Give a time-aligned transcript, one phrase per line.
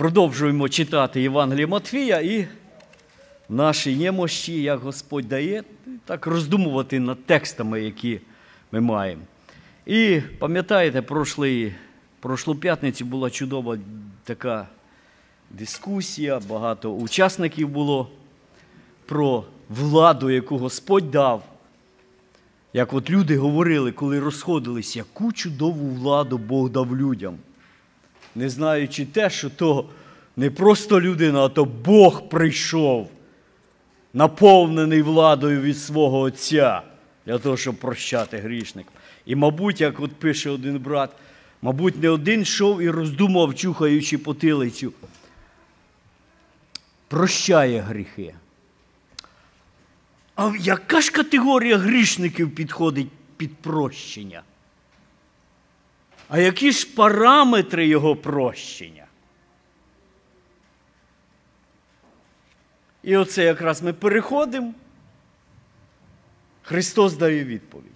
[0.00, 2.42] Продовжуємо читати Євангеліє Матфія і
[3.48, 5.62] в нашій немощі, як Господь дає,
[6.04, 8.20] так роздумувати над текстами, які
[8.72, 9.22] ми маємо.
[9.86, 11.74] І пам'ятаєте, прошлий,
[12.20, 13.78] прошлу п'ятницю була чудова
[14.24, 14.68] така
[15.50, 18.08] дискусія, багато учасників було
[19.06, 21.44] про владу, яку Господь дав.
[22.72, 27.38] Як от люди говорили, коли розходились, яку чудову владу Бог дав людям.
[28.34, 29.88] Не знаючи те, що то
[30.36, 33.10] не просто людина, а то Бог прийшов,
[34.12, 36.82] наповнений владою від свого Отця,
[37.26, 38.92] для того, щоб прощати грішникам.
[39.26, 41.10] І, мабуть, як от пише один брат,
[41.62, 44.92] мабуть, не один йшов і роздумав, чухаючи потилицю,
[47.08, 48.34] прощає гріхи.
[50.36, 54.42] А яка ж категорія грішників підходить під прощення?
[56.30, 59.04] А які ж параметри його прощення?
[63.02, 64.74] І оце якраз ми переходимо.
[66.62, 67.86] Христос дає відповідь.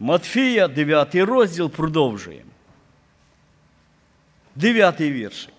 [0.00, 2.50] Матфія, 9 розділ, продовжуємо.
[4.54, 5.54] Дев'ятий віршик.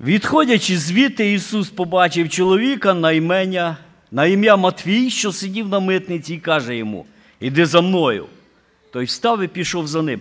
[0.00, 3.76] Відходячи звідти, Ісус побачив чоловіка на ім'я
[4.10, 7.06] на ім'я Матвій, що сидів на митниці, і каже йому:
[7.40, 8.26] Іди за мною.
[8.96, 10.20] Той встав і пішов за ним.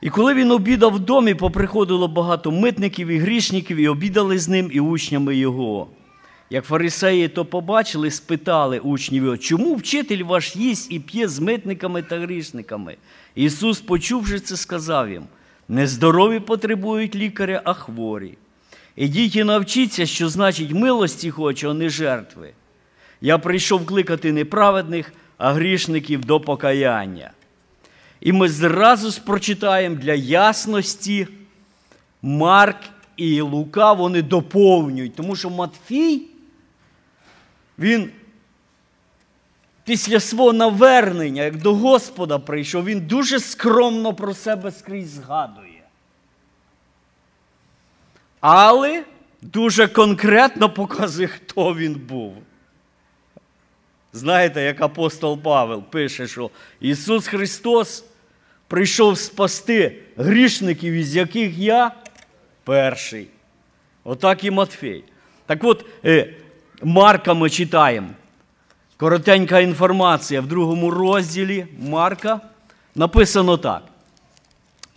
[0.00, 4.70] І коли він обідав в домі, поприходило багато митників і грішників, і обідали з ним
[4.72, 5.88] і учнями його.
[6.50, 12.02] Як фарисеї то побачили, спитали учнів його, чому вчитель ваш їсть і п'є з митниками
[12.02, 12.96] та грішниками?
[13.34, 15.24] Ісус, почувши це, сказав їм:
[15.68, 18.38] нездорові потребують лікаря, а хворі.
[18.96, 22.52] Ідіть і навчіться, що значить милості хочу, а не жертви.
[23.20, 27.30] Я прийшов кликати неправедних, а грішників до покаяння.
[28.20, 31.28] І ми зразу ж прочитаємо для ясності
[32.22, 32.76] Марк
[33.16, 36.22] і Лука вони доповнюють, тому що Матфій,
[37.78, 38.10] він
[39.84, 45.82] після свого навернення, як до Господа прийшов, він дуже скромно про себе скрізь згадує.
[48.40, 49.04] Але
[49.42, 52.34] дуже конкретно показує, хто він був.
[54.12, 58.04] Знаєте, як апостол Павел пише, що Ісус Христос
[58.68, 61.92] прийшов спасти грішників, із яких я
[62.64, 63.28] перший.
[64.04, 65.04] Отак і Матфей.
[65.46, 66.34] Так от, е,
[66.82, 68.08] Марка ми читаємо.
[68.96, 72.40] Коротенька інформація в другому розділі Марка
[72.94, 73.82] написано так.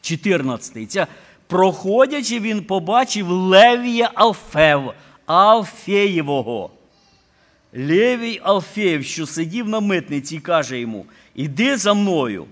[0.01, 0.91] 14.
[0.91, 1.07] Ця,
[1.47, 4.93] проходячи, він побачив Левія Алфев,
[5.25, 6.69] Алфеєвого.
[7.73, 11.05] Левій Алфеєв, що сидів на митниці, і каже йому:
[11.35, 12.45] Іди за мною.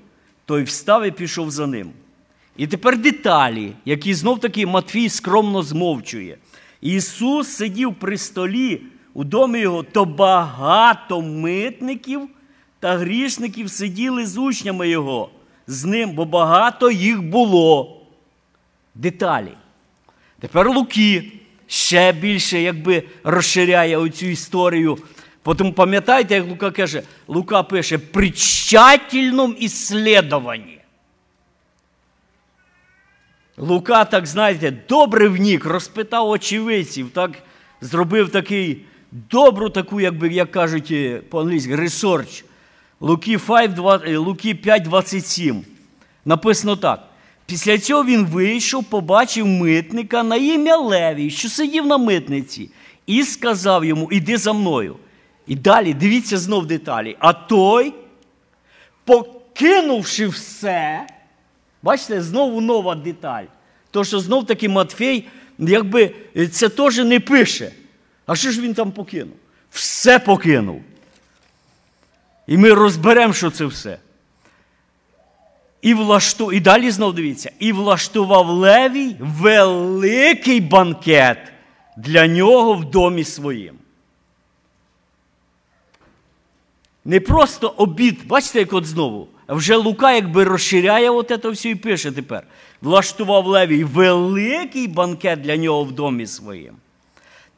[0.47, 1.91] Той встав і пішов за ним.
[2.57, 6.37] І тепер деталі, які знов таки Матвій скромно змовчує.
[6.81, 8.81] Ісус сидів при столі
[9.13, 12.29] у домі його, то багато митників
[12.79, 15.29] та грішників сиділи з учнями Його,
[15.67, 18.01] з ним, бо багато їх було.
[18.95, 19.51] Деталі.
[20.39, 21.31] Тепер Луки
[21.67, 24.97] ще більше якби розширяє оцю історію.
[25.47, 30.79] Потім пам'ятаєте, як Лука каже, Лука пише при тщательному ісследуванні.
[33.57, 37.31] Лука, так знаєте, добре внік, розпитав очевидців, так
[37.81, 42.43] зробив такий добру таку, якби, як кажуть е, по-англійськи, research.
[42.99, 45.61] Луки 5,27.
[46.25, 47.07] Написано так.
[47.45, 52.69] Після цього він вийшов, побачив митника на ім'я Левій, що сидів на митниці,
[53.05, 54.95] і сказав йому: Іди за мною.
[55.47, 57.15] І далі дивіться знов деталі.
[57.19, 57.93] А той,
[59.05, 61.07] покинувши все,
[61.83, 63.43] бачите, знову нова деталь.
[63.91, 65.27] То, що знов таки Матфей,
[65.57, 66.15] якби
[66.51, 67.71] це теж не пише.
[68.25, 69.35] А що ж він там покинув?
[69.71, 70.81] Все покинув.
[72.47, 73.99] І ми розберемо, що це все.
[75.81, 76.51] І влашту...
[76.51, 81.37] і далі знов дивіться, і влаштував Левій великий банкет
[81.97, 83.75] для нього в домі своїм.
[87.07, 89.27] Не просто обід, бачите, як от знову.
[89.47, 92.43] Вже Лука якби розширяє от це все і пише тепер.
[92.81, 96.75] Влаштував Левій великий банкет для нього в домі своїм.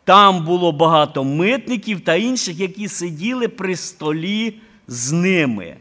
[0.03, 5.77] Там було багато митників та інших, які сиділи при столі з ними.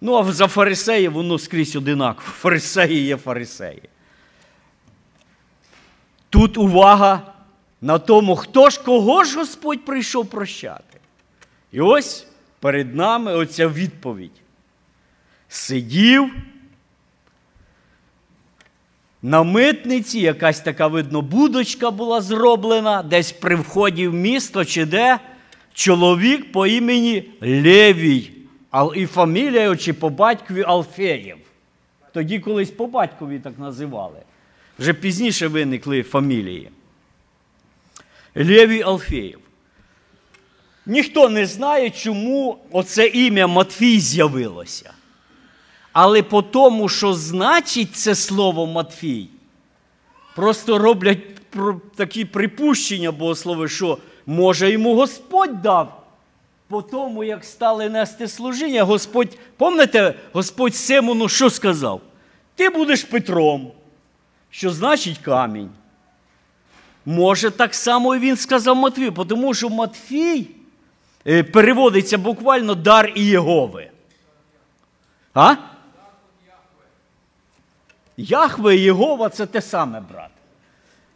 [0.00, 2.28] Ну, а за фарисеїв воно скрізь одинаково.
[2.38, 3.82] Фарисеї є фарисеї.
[6.30, 7.22] Тут увага
[7.80, 10.95] на тому, хто ж кого ж Господь прийшов прощати.
[11.72, 12.26] І ось
[12.60, 14.40] перед нами оця відповідь.
[15.48, 16.34] Сидів
[19.22, 25.18] на митниці якась така, видно, будочка була зроблена, десь при вході в місто чи де
[25.74, 28.30] чоловік по імені Левій,
[28.94, 31.38] і фамілія чи по батькові Алфеєв.
[32.12, 34.18] Тоді колись по батькові так називали.
[34.78, 36.70] Вже пізніше виникли фамілії.
[38.34, 39.38] Левій Алфеєв.
[40.86, 44.92] Ніхто не знає, чому оце ім'я Матвій з'явилося.
[45.92, 49.28] Але по тому, що значить це слово Матфій,
[50.34, 51.18] просто роблять
[51.96, 56.02] такі припущення богослови, що може йому Господь дав.
[56.68, 62.00] По тому, як стали нести служіння, Господь, пам'ятаєте, Господь Симону що сказав?
[62.54, 63.72] Ти будеш Петром,
[64.50, 65.70] що значить камінь.
[67.06, 70.46] Може, так само і він сказав Матвію, тому що Матфій
[71.26, 73.90] переводиться буквально дар Ієгови.
[75.34, 75.54] А?
[78.16, 80.30] Яхве і Єгова це те саме, брат.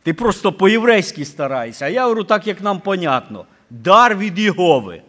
[0.03, 1.85] Ти просто по-єврейськи старайся.
[1.85, 3.45] А я говорю так, як нам понятно.
[3.71, 5.03] Дар від Єгови.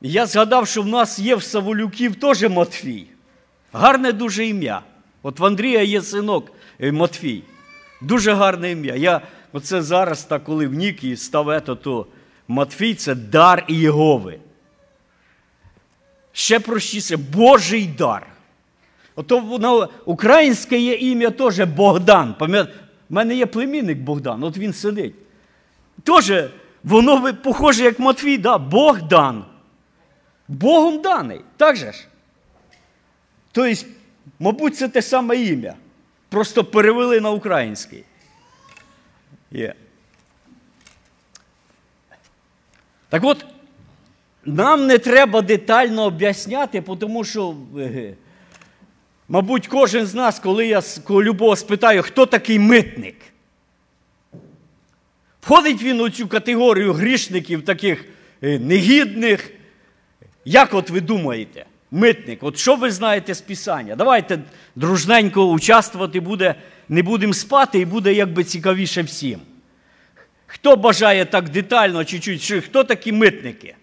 [0.00, 3.06] Я згадав, що в нас є в Саволюків теж Матфій.
[3.72, 4.82] Гарне дуже ім'я.
[5.22, 7.42] От в Андрія є синок е, Матфій.
[8.02, 8.94] Дуже гарне ім'я.
[8.94, 9.20] Я
[9.52, 12.06] оце зараз, так, коли в Нікі став ето, то
[12.48, 14.38] Матфій це дар Єгови.
[16.32, 18.26] Ще простіше, Божий дар.
[19.16, 22.34] Ото воно, українське є ім'я теж Богдан.
[22.40, 25.14] У мене є племінник Богдан, от він сидить.
[26.04, 26.32] Теж
[26.84, 28.58] воно похоже, як Матвій, да?
[28.58, 29.44] Богдан.
[30.48, 31.40] Богом даний.
[31.56, 32.06] Так же ж?
[33.52, 33.86] Тобто,
[34.38, 35.74] мабуть, це те саме ім'я.
[36.28, 38.04] Просто перевели на український.
[39.50, 39.74] Є.
[43.14, 43.46] Так от,
[44.44, 47.56] нам не треба детально об'ясняти, тому що.
[47.78, 48.14] Е,
[49.28, 53.16] Мабуть, кожен з нас, коли я любого спитаю, хто такий митник,
[55.40, 58.04] входить він у цю категорію грішників, таких
[58.42, 59.50] е, негідних.
[60.44, 63.96] Як от ви думаєте, митник, от що ви знаєте з Писання?
[63.96, 64.38] Давайте
[64.76, 66.54] дружненько участвувати буде,
[66.88, 69.40] не будемо спати і буде якби цікавіше всім.
[70.54, 73.76] Хто бажає так детально чуть-чуть, хто такі митники?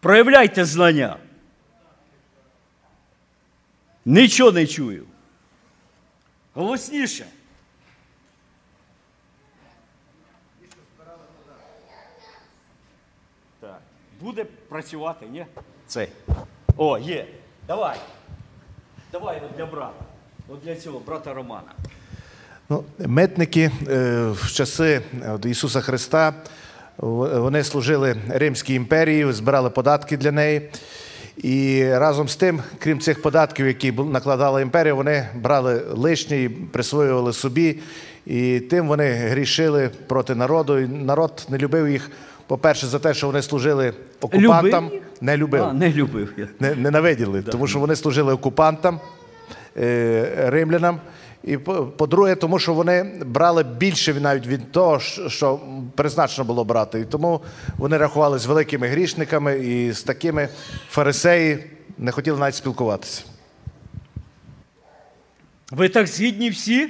[0.00, 1.16] Проявляйте знання.
[4.04, 5.06] Нічого не чую.
[6.54, 7.26] Голосніше.
[13.60, 13.80] Так.
[14.20, 15.46] Буде працювати, ні?
[15.86, 16.08] Цей.
[16.76, 17.26] О, є.
[17.66, 17.98] Давай.
[19.12, 20.04] Давай от для брата.
[20.48, 21.72] От для цього брата Романа.
[22.68, 25.00] Ну, Митники е, в часи
[25.44, 26.34] Ісуса Христа
[26.98, 30.70] вони служили Римській імперії, збирали податки для неї.
[31.36, 37.32] І разом з тим, крім цих податків, які накладала імперія, вони брали лишні і присвоювали
[37.32, 37.78] собі.
[38.26, 40.78] І тим вони грішили проти народу.
[40.78, 42.10] І Народ не любив їх,
[42.46, 44.84] по-перше, за те, що вони служили окупантам.
[44.84, 45.02] Любив?
[45.20, 45.64] Не любив.
[45.64, 46.32] А, не любив.
[46.60, 47.50] Не, Ненавиділи, да.
[47.50, 49.00] тому що вони служили окупантам,
[49.76, 51.00] е, римлянам.
[51.46, 51.56] І
[51.96, 55.60] по-друге, тому що вони брали більше навіть від того, що
[55.94, 57.00] призначено було брати.
[57.00, 57.40] І тому
[57.76, 60.48] вони рахувалися великими грішниками і з такими
[60.90, 61.64] фарисеї
[61.98, 63.24] не хотіли навіть спілкуватися.
[65.70, 66.88] Ви так згідні всі?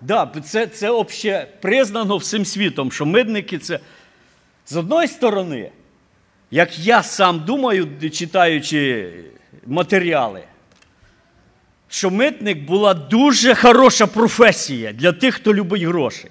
[0.00, 3.80] Да, це це обще признано всім світом, що мидники це
[4.66, 5.70] з одної сторони,
[6.50, 9.12] як я сам думаю, читаючи
[9.66, 10.42] матеріали
[11.94, 16.28] що митник була дуже хороша професія для тих, хто любить гроші.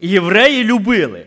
[0.00, 1.26] І євреї любили.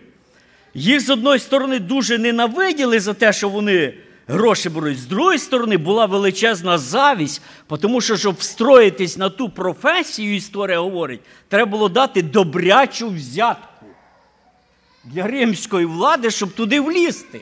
[0.74, 3.94] Їх, з одної сторони, дуже ненавиділи за те, що вони
[4.28, 5.00] гроші беруть.
[5.00, 7.42] З другої сторони, була величезна завість,
[7.82, 13.86] тому що, щоб встроїтись на ту професію, історія говорить, треба було дати добрячу взятку
[15.04, 17.42] для римської влади, щоб туди влізти.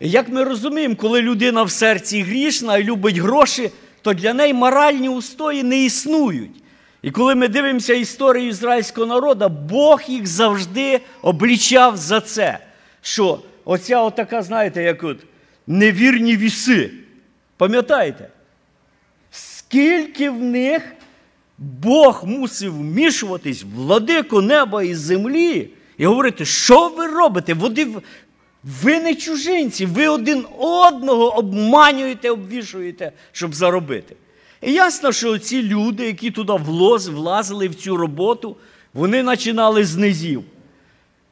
[0.00, 3.70] Як ми розуміємо, коли людина в серці грішна і любить гроші,
[4.04, 6.62] то для неї моральні устої не існують.
[7.02, 12.58] І коли ми дивимося історію ізраїльського народу, Бог їх завжди облічав за це.
[13.02, 15.18] Що оця отака, знаєте, як от
[15.66, 16.90] невірні віси.
[17.56, 18.28] Пам'ятаєте?
[19.30, 20.82] Скільки в них
[21.58, 27.54] Бог мусив вмішуватись, владику неба і землі, і говорити, що ви робите?
[27.54, 27.88] Води,
[28.64, 34.16] ви не чужинці, ви один одного обманюєте, обвішуєте, щоб заробити.
[34.62, 38.56] І ясно, що ці люди, які туди влазили в цю роботу,
[38.94, 40.44] вони починали з низів.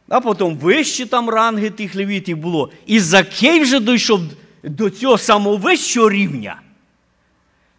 [0.09, 2.71] А потім вищі там ранги тих левітів було.
[2.87, 4.21] І Закей вже дійшов
[4.63, 6.61] до цього самого вищого рівня.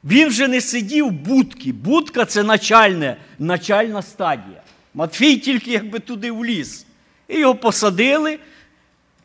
[0.04, 1.74] Він вже не сидів в будці.
[1.74, 4.62] Будка це начальне, начальна стадія.
[4.94, 6.86] Матфій тільки якби туди вліз.
[7.28, 8.40] І його посадили.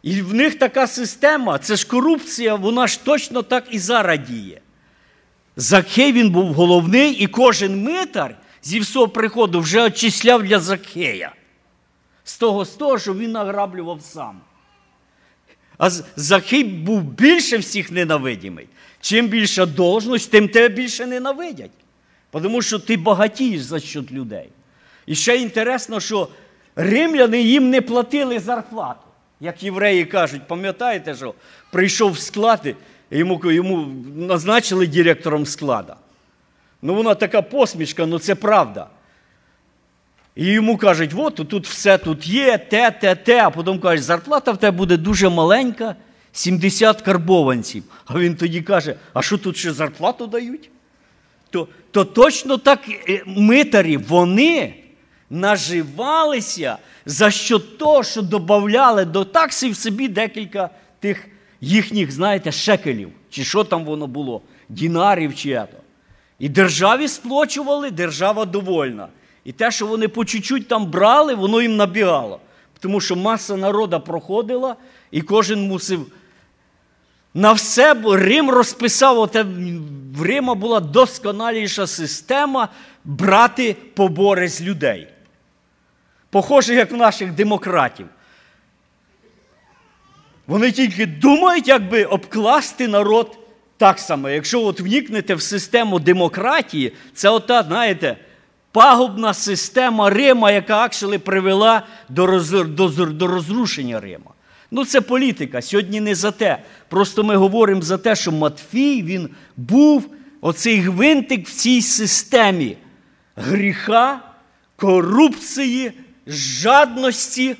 [0.02, 4.60] І в них така система, це ж корупція, вона ж точно так і зараз діє.
[5.56, 11.32] Закхей він був головний, і кожен митар зі всього приходу вже очисляв для Закхея.
[12.24, 14.40] З того, з того, що він награблював сам.
[15.78, 18.68] А З- Закхей був більше всіх ненавидимий.
[19.00, 21.70] Чим більша должність, тим тебе більше ненавидять.
[22.30, 24.48] Тому що ти багатієш за счет людей.
[25.06, 26.28] І ще інтересно, що
[26.76, 29.00] римляни їм не платили зарплату.
[29.40, 31.34] Як євреї кажуть, пам'ятаєте, що
[31.70, 32.74] прийшов в склад,
[33.10, 35.96] йому, йому назначили директором склада.
[36.82, 38.86] Ну, вона така посмішка, ну це правда.
[40.36, 43.42] І йому кажуть, от тут все тут є, те, те, те.
[43.44, 45.96] А потім кажуть, зарплата в тебе буде дуже маленька,
[46.32, 47.84] 70 карбованців.
[48.06, 50.70] А він тоді каже: а що тут ще зарплату дають?
[51.50, 54.74] То, то точно так е, митарі, вони
[55.30, 60.70] наживалися за що того, що додавали до такси в собі декілька
[61.00, 61.26] тих
[61.60, 65.76] їхніх, знаєте, шекелів, чи що там воно було, дінарів чи ето.
[66.38, 69.08] І державі сплочували, держава довольна.
[69.44, 72.40] І те, що вони по чуть-чуть там брали, воно їм набігало.
[72.80, 74.76] Тому що маса народа проходила,
[75.10, 76.06] і кожен мусив
[77.34, 79.42] на все Рим розписав, оте,
[80.14, 82.68] в Рима була досконаліша система
[83.04, 85.08] брати побори з людей.
[86.30, 88.06] Похоже, як в наших демократів.
[90.46, 93.38] Вони тільки думають, як би обкласти народ
[93.76, 94.28] так само.
[94.28, 98.16] Якщо от вникнете в систему демократії, це ота, знаєте,
[98.72, 104.30] пагубна система Рима, яка акшели привела до, роз, до, до розрушення Рима.
[104.70, 105.62] Ну, це політика.
[105.62, 106.58] Сьогодні не за те.
[106.88, 112.76] Просто ми говоримо за те, що Матфій він був оцей гвинтик в цій системі
[113.36, 114.20] гріха,
[114.76, 115.92] корупції,
[116.28, 117.56] жадності,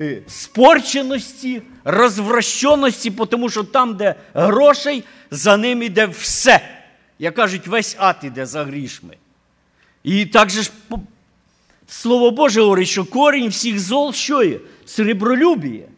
[0.00, 6.60] е, спорченості, розвращеності, тому що там, де грошей, за ним іде все.
[7.18, 9.16] Як кажуть, весь ад іде за грішми.
[10.04, 10.70] І так же ж
[11.90, 14.60] Слово Боже говорить, що корінь всіх зол що є?
[14.86, 15.88] Сребролюбіє.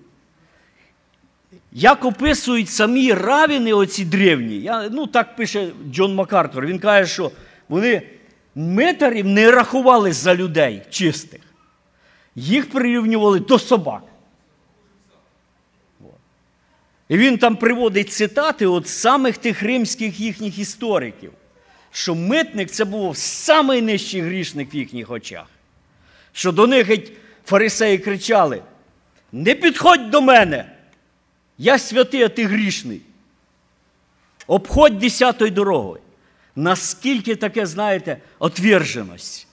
[1.72, 7.30] Як описують самі равіни, оці древні, я, ну так пише Джон Макартур, він каже, що
[7.68, 8.02] вони
[8.54, 11.40] митарів не рахували за людей чистих.
[12.34, 14.02] Їх прирівнювали до собак.
[17.08, 21.32] І він там приводить цитати от самих тих римських їхніх істориків,
[21.90, 25.46] що митник це був самий нижчий грішник в їхніх очах.
[26.32, 27.12] Що до них геть
[27.46, 28.62] фарисеї кричали:
[29.32, 30.72] Не підходь до мене!
[31.58, 33.00] Я святий, а ти грішний.
[34.46, 36.00] Обходь десятою дорогою.
[36.56, 39.46] Наскільки таке, знаєте, отверженість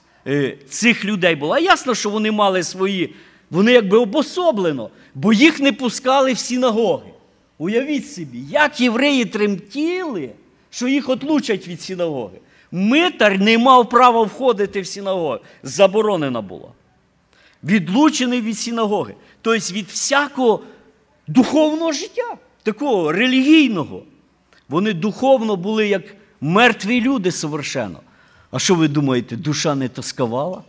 [0.68, 1.58] цих людей була.
[1.58, 3.14] Ясно, що вони мали свої,
[3.50, 7.10] вони якби обособлено, бо їх не пускали в синагоги.
[7.58, 10.30] Уявіть собі, як євреї тремтіли,
[10.70, 12.38] що їх отлучать від синагоги.
[12.72, 15.38] Митар не мав права входити в синагогу.
[15.62, 16.72] Заборонено було.
[17.64, 19.14] Відлучений від синагоги.
[19.42, 20.60] Тобто від всякого
[21.26, 24.02] духовного життя, такого релігійного.
[24.68, 26.02] Вони духовно були як
[26.40, 28.00] мертві люди совершенно.
[28.50, 30.62] А що ви думаєте, душа не тосковала?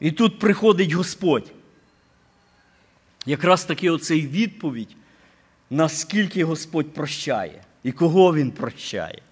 [0.00, 1.52] І тут приходить Господь.
[3.26, 4.96] Якраз таки оцей відповідь,
[5.70, 9.22] наскільки Господь прощає і кого Він прощає.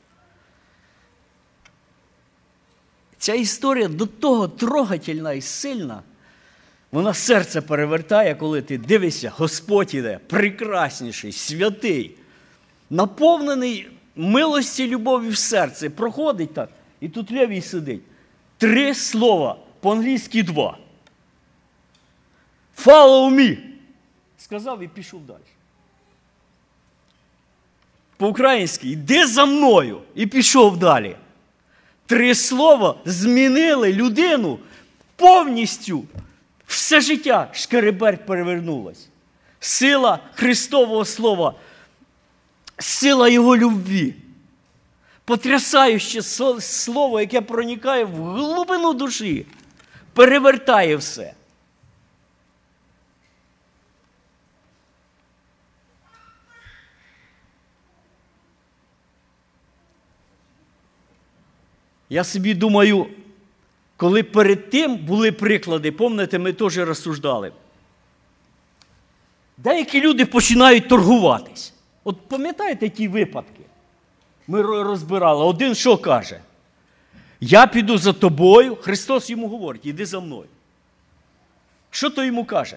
[3.18, 6.02] Ця історія до того трогательна і сильна.
[6.92, 12.16] Вона серце перевертає, коли ти дивишся, Господь іде, прекрасніший, святий,
[12.90, 15.88] наповнений милості, любові в серці.
[15.88, 16.68] Проходить так,
[17.00, 18.02] і тут левій сидить.
[18.58, 20.78] Три слова, по-англійськи два.
[22.85, 23.58] Follow me.
[24.38, 25.38] Сказав і пішов далі.
[28.16, 31.16] По-українськи, йди за мною і пішов далі.
[32.06, 34.58] Три слова змінили людину
[35.16, 36.04] повністю.
[36.66, 39.08] Все життя шкереберть перевернулось.
[39.61, 41.54] Сила Христового Слова,
[42.78, 44.14] сила Його любві.
[45.25, 46.23] Потрясаюче
[46.61, 49.47] слово, яке проникає в глибину душі,
[50.12, 51.35] перевертає все.
[62.09, 63.06] Я собі думаю,
[63.97, 67.52] коли перед тим були приклади, пам'ятаєте, ми теж розсуждали.
[69.56, 71.75] Деякі люди починають торгуватись.
[72.06, 73.60] От пам'ятаєте ті випадки?
[74.46, 75.44] Ми розбирали.
[75.44, 76.40] Один що каже?
[77.40, 78.76] Я піду за тобою.
[78.76, 80.48] Христос йому говорить, іди за мною.
[81.90, 82.76] Що то йому каже?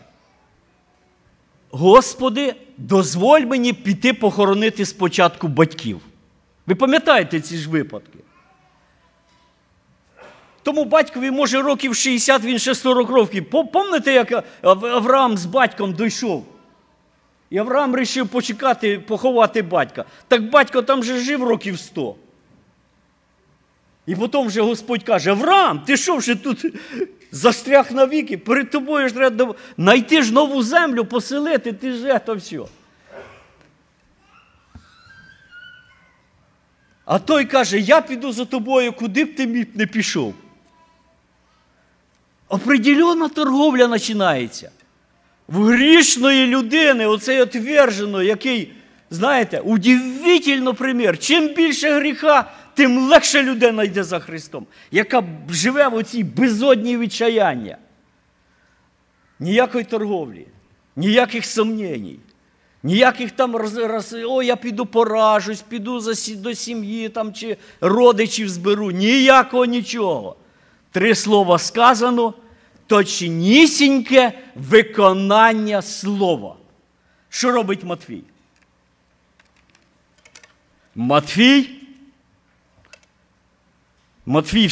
[1.71, 6.01] Господи, дозволь мені піти похоронити спочатку батьків.
[6.67, 8.19] Ви пам'ятаєте ці ж випадки?
[10.63, 13.49] Тому батькові, може, років 60, він ще 40 років.
[13.49, 16.45] Помните, як Авраам з батьком дійшов?
[17.49, 20.05] І Авраам вирішив почекати, поховати батька.
[20.27, 22.15] Так батько там же жив років 100.
[24.05, 26.65] І потім вже Господь каже: Авраам, ти що вже тут
[27.31, 28.37] застряг навіки?
[28.37, 32.59] Перед тобою ж треба знайти ж нову землю, поселити, ти ж це все.
[37.05, 40.33] А той каже: Я піду за тобою, куди б ти не пішов.
[42.47, 44.71] Определена торговля починається.
[45.51, 48.71] В грішної людини, оцей отвержений, який,
[49.09, 51.17] знаєте, удивительно примір.
[51.17, 57.77] Чим більше гріха, тим легше людина йде за Христом, яка живе в оцій безодній відчаяння.
[59.39, 60.47] Ніякої торговлі,
[60.95, 62.19] ніяких сумнєній,
[62.83, 68.49] ніяких там роз, роз, о, я піду поражусь, піду за, до сім'ї там, чи родичів
[68.49, 68.91] зберу.
[68.91, 70.35] Ніякого нічого.
[70.91, 72.33] Три слова сказано,
[72.89, 76.55] точнісіньке виконання слова.
[77.29, 78.23] Що робить Матвій?
[80.95, 81.69] Матвій.
[84.25, 84.69] Матвій,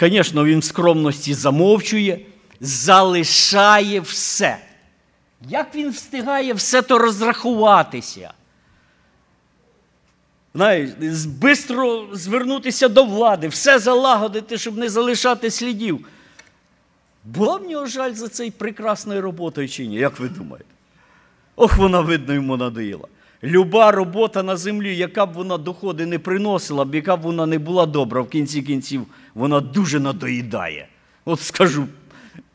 [0.00, 2.20] звісно, він в скромності замовчує,
[2.60, 4.58] залишає все.
[5.48, 8.32] Як він встигає все то розрахуватися?
[10.54, 10.90] Знаєш,
[11.26, 16.06] бистро звернутися до влади, все залагодити, щоб не залишати слідів.
[17.24, 19.96] Була в нього жаль за цей прекрасною роботою чи ні?
[19.96, 20.68] Як ви думаєте?
[21.56, 23.08] Ох, вона, видно, йому надоїла.
[23.44, 27.58] Люба робота на землі, яка б вона доходи не приносила, б, яка б вона не
[27.58, 30.88] була добра, в кінці кінців, вона дуже надоїдає.
[31.24, 31.86] От скажу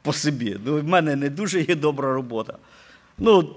[0.01, 0.58] по собі.
[0.65, 2.58] Ну, в мене не дуже є добра робота.
[3.17, 3.49] Ну,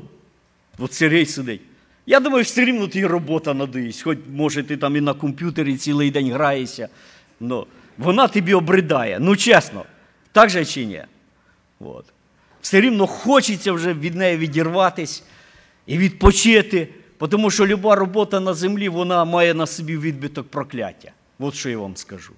[0.78, 1.60] от Сергій сидить.
[2.06, 4.02] Я думаю, все рівно тобі робота надоїсть.
[4.02, 6.88] Хоч, може, ти там і на комп'ютері цілий день граєшся.
[7.40, 7.66] Ну,
[7.98, 9.18] вона тобі обридає.
[9.20, 9.84] Ну, чесно,
[10.32, 11.02] так же чи ні?
[11.80, 12.04] От.
[12.60, 15.24] Все рівно хочеться вже від неї відірватись
[15.86, 16.88] і відпочити,
[17.30, 21.12] тому що люба робота на землі вона має на собі відбиток прокляття.
[21.38, 22.32] От що я вам скажу.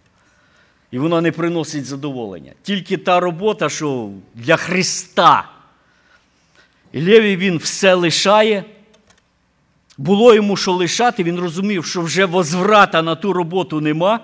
[0.90, 2.52] І вона не приносить задоволення.
[2.62, 5.48] Тільки та робота, що для Христа.
[6.92, 8.64] І Левій він все лишає.
[9.98, 14.20] Було йому що лишати, він розумів, що вже возврата на ту роботу нема.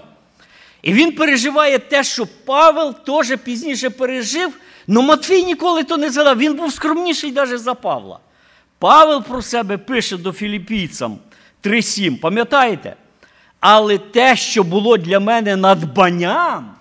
[0.83, 4.53] І він переживає те, що Павел теж пізніше пережив,
[4.89, 6.39] але Матвій ніколи то не згадав.
[6.39, 8.19] Він був скромніший навіть за Павла.
[8.79, 11.19] Павел про себе пише до філіпійцям
[11.63, 12.97] 3.7, пам'ятаєте?
[13.61, 16.75] Але те, що було для мене надбанням,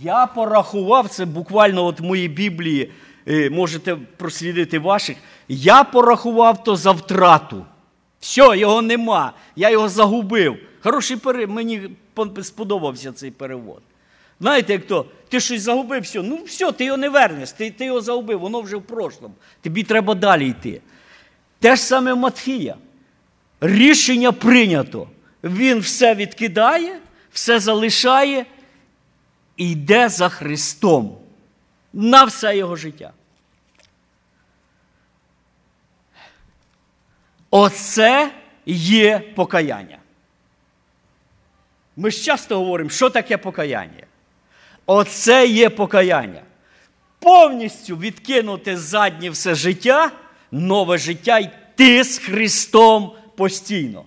[0.00, 2.92] я порахував це буквально от в моїй Біблії,
[3.28, 5.16] е, можете прослідити ваших.
[5.48, 7.64] Я порахував то за втрату.
[8.20, 9.32] Все, його нема.
[9.56, 10.56] Я його загубив.
[10.82, 11.90] Хороший перевод, мені
[12.42, 13.82] сподобався цей перевод.
[14.40, 17.84] Знаєте, як то, ти щось загубив, все, ну все, ти його не вернеш, ти, ти
[17.84, 19.34] його загубив, воно вже в прошлому.
[19.60, 20.80] Тобі треба далі йти.
[21.58, 22.76] Те ж саме Матфія.
[23.60, 25.08] Рішення прийнято.
[25.44, 26.98] Він все відкидає,
[27.32, 28.46] все залишає
[29.56, 31.18] і йде за Христом
[31.92, 33.12] на все його життя.
[37.50, 38.32] Оце
[38.66, 39.99] є покаяння.
[42.00, 44.04] Ми ж часто говоримо, що таке покаяння.
[44.86, 46.42] Оце є покаяння.
[47.18, 50.12] Повністю відкинути заднє все життя,
[50.50, 54.04] нове життя йти з Христом постійно.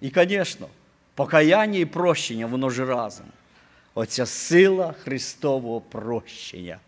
[0.00, 0.66] І, звісно,
[1.14, 3.26] покаяння і прощення, воно ж разом.
[3.94, 6.78] Оця сила Христового прощення.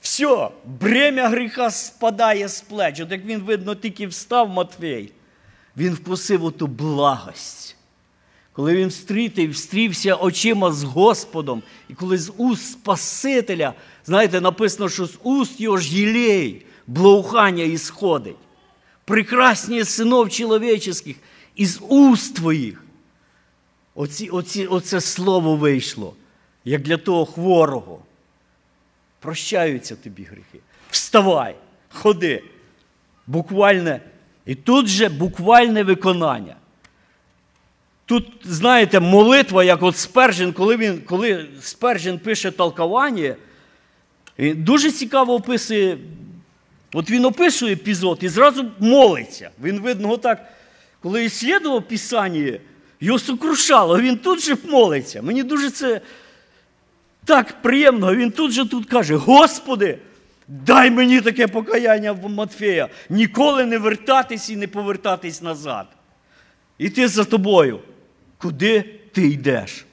[0.00, 3.00] Все, бремя гріха спадає з плеч.
[3.00, 5.12] От як він, видно, тільки встав Матвій,
[5.76, 7.76] він вкусив оту благость.
[8.52, 15.06] Коли він встрітив, встрівся очима з Господом, і коли з уст Спасителя, знаєте, написано, що
[15.06, 18.36] з уст його ж єлей, благоухання ісходить.
[19.04, 21.16] Прекрасні синов чоловічих,
[21.56, 22.84] із уст твоїх.
[23.94, 26.14] Оці, оці, оце слово вийшло,
[26.64, 28.02] як для того хворого.
[29.20, 30.58] Прощаються тобі гріхи.
[30.90, 31.56] Вставай,
[31.88, 32.42] ходи.
[33.26, 34.00] Буквальне.
[34.46, 36.56] І тут же буквальне виконання.
[38.06, 43.34] Тут, знаєте, молитва, як от Спержен, коли він, коли Спержен пише толкування,
[44.38, 45.98] дуже цікаво описує
[46.92, 49.50] От він описує епізод і зразу молиться.
[49.62, 50.52] Він, видно, отак,
[51.00, 52.58] коли іслідував Писання,
[53.00, 55.22] його сокрушало, він тут же молиться.
[55.22, 56.00] Мені дуже це
[57.24, 58.14] так приємно.
[58.14, 59.98] Він тут же тут каже: Господи,
[60.48, 65.86] дай мені таке покаяння в Матфея, ніколи не вертатись і не повертатись назад.
[66.78, 67.80] Іти за тобою.
[68.38, 68.82] Куди
[69.12, 69.86] ти йдеш?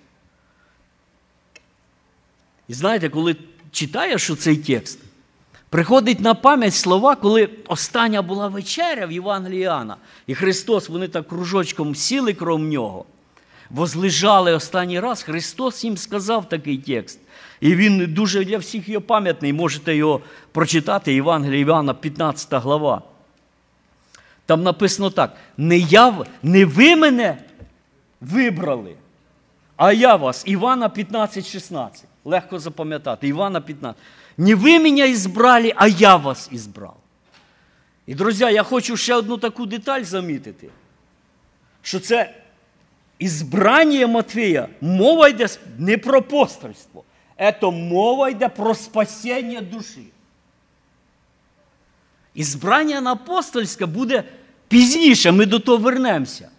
[2.67, 3.35] І знаєте, коли
[3.71, 4.99] читаєш цей текст,
[5.69, 11.27] приходить на пам'ять слова, коли остання була вечеря в Євангелії Іоанна, і Христос, вони так
[11.27, 13.05] кружочком сіли кром нього,
[13.69, 17.19] возлежали останній раз, Христос їм сказав такий текст.
[17.63, 20.21] І він дуже для всіх його пам'ятний, можете його
[20.51, 23.01] прочитати, Євангелія Івана, 15 глава.
[24.45, 27.37] Там написано так: не, я, не ви мене
[28.21, 28.95] вибрали,
[29.75, 32.05] а я вас, Івана 15, 16.
[32.25, 33.27] Легко запам'ятати.
[33.27, 34.01] Івана 15.
[34.37, 36.97] Не ви мене ізбрали, а я вас ізбрав.
[38.07, 40.69] І, друзі, я хочу ще одну таку деталь замітити,
[41.81, 42.33] що це
[43.19, 45.47] ізбрання Матвія, мова йде
[45.77, 47.03] не про апостольство,
[47.37, 50.07] це мова йде про спасіння душі.
[52.33, 54.23] Ізбрання на апостольське буде
[54.67, 56.49] пізніше, ми до того вернемося.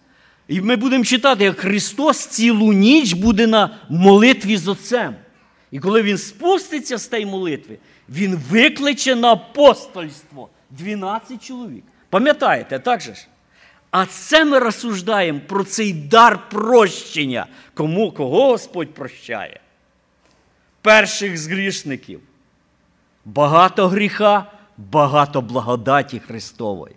[0.47, 5.15] І ми будемо читати, як Христос цілу ніч буде на молитві з Отцем.
[5.71, 7.77] І коли Він спуститься з тієї молитви,
[8.09, 11.83] Він викличе на апостольство 12 чоловік.
[12.09, 13.27] Пам'ятаєте, так же ж?
[13.91, 19.59] А це ми розсуждаємо про цей дар прощення, кому кого Господь прощає.
[20.85, 22.21] Перших з грішників.
[23.25, 26.95] Багато гріха, багато благодаті Христової.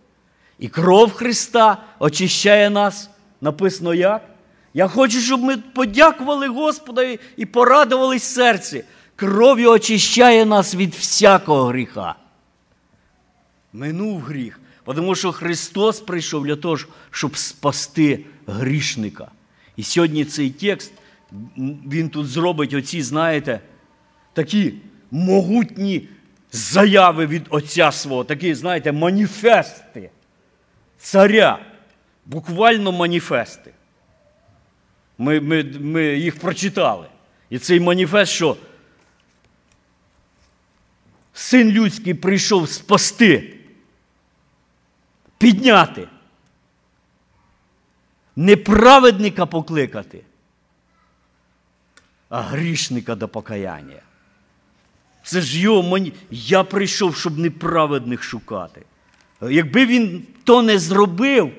[0.59, 3.11] І кров Христа очищає нас.
[3.41, 4.29] Написано як?
[4.75, 7.03] Я хочу, щоб ми подякували Господу
[7.37, 8.85] і порадувались серці.
[9.17, 12.15] Кров'ю очищає нас від всякого гріха.
[13.73, 14.61] Минув гріх.
[14.85, 16.79] Тому що Христос прийшов для того,
[17.11, 19.31] щоб спасти грішника.
[19.77, 20.93] І сьогодні цей текст,
[21.91, 23.61] він тут зробить оці, знаєте,
[24.39, 24.75] такі
[25.11, 26.09] могутні
[26.53, 30.11] заяви від Отця свого, такі, знаєте, маніфести
[30.99, 31.59] царя.
[32.27, 33.73] Буквально маніфести.
[35.19, 37.07] Ми, ми, ми їх прочитали.
[37.51, 38.57] І цей маніфест, що
[41.33, 43.57] син людський прийшов спасти,
[45.39, 46.09] підняти,
[48.37, 50.25] неправедника покликати,
[52.29, 54.03] а грішника до покаяння.
[55.29, 56.13] Це ж його мані...
[56.31, 58.83] Я прийшов, щоб неправедних шукати.
[59.43, 61.53] Якби він то не зробив,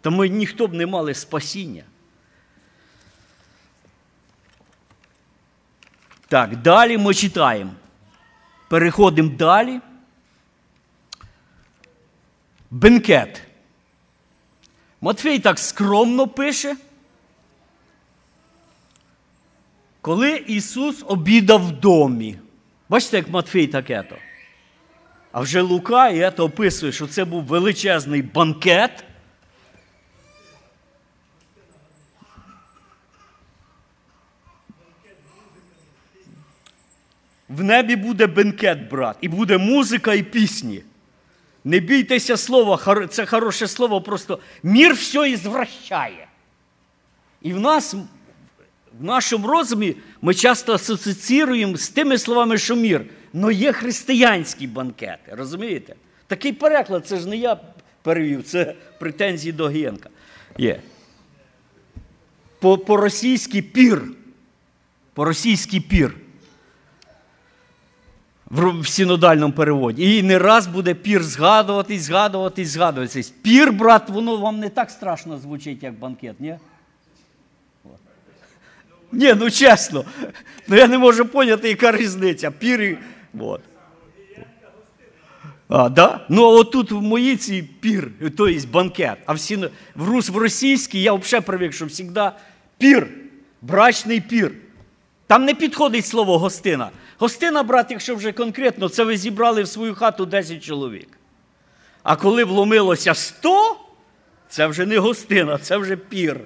[0.00, 1.82] то ми ніхто б не мали спасіння.
[6.28, 7.72] Так, далі ми читаємо.
[8.68, 9.80] Переходимо далі.
[12.70, 13.42] Бенкет.
[15.00, 16.76] Матфей так скромно пише.
[20.00, 22.38] Коли Ісус обідав в домі.
[22.88, 24.16] Бачите, як Матфей таке то.
[25.32, 29.04] А вже Лука і це описує, що це був величезний банкет.
[37.48, 40.82] В небі буде бенкет, брат, і буде музика і пісні.
[41.64, 46.28] Не бійтеся слова, це хороше слово, просто мір все ізвращає.
[47.42, 47.94] І в нас,
[49.00, 53.04] в нашому розумі, ми часто асоціюємо з тими словами, що мір.
[53.32, 55.94] Но є християнські банкети, розумієте?
[56.26, 57.60] Такий переклад, це ж не я
[58.02, 60.08] перевів, це претензії до Генка.
[60.58, 60.80] Є.
[62.60, 64.02] По-російськи пір.
[65.14, 66.14] По-російськи пір
[68.50, 70.16] в синодальному переводі.
[70.16, 73.30] І не раз буде пір згадуватись, згадуватись, згадуватись.
[73.30, 76.58] Пір, брат, воно вам не так страшно звучить, як банкет, ні?
[79.12, 80.04] Ні, ну чесно.
[80.68, 82.50] Ну я не можу поняти, яка різниця.
[82.50, 82.98] Пір і.
[83.32, 83.60] Вот.
[85.68, 86.26] А, да?
[86.28, 89.18] Ну, а отут в моїй цій пір, то є банкет.
[89.26, 89.56] А всі,
[89.94, 92.30] в, рус, в російській я взагалі привик, що завжди
[92.78, 93.08] пір,
[93.62, 94.52] брачний пір.
[95.26, 96.90] Там не підходить слово гостина.
[97.18, 101.08] Гостина, брат, якщо вже конкретно, це ви зібрали в свою хату 10 чоловік.
[102.02, 103.76] А коли вломилося 100,
[104.48, 106.40] це вже не гостина, це вже пір.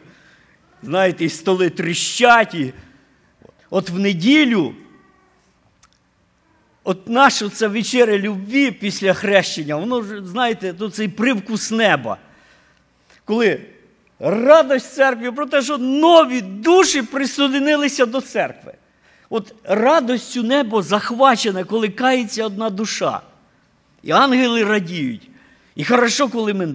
[0.82, 2.56] Знаєте, і столи тріщать.
[3.70, 4.74] От в неділю,
[6.84, 12.16] от наша ця вечеря любві після хрещення, воно вже, знаєте, тут цей привкус неба.
[13.24, 13.60] Коли
[14.18, 18.74] радость церкві про те, що нові душі присоединилися до церкви.
[19.30, 23.20] От радостю небо захвачене, коли кається одна душа.
[24.02, 25.30] І ангели радіють.
[25.76, 26.74] І хорошо, коли ми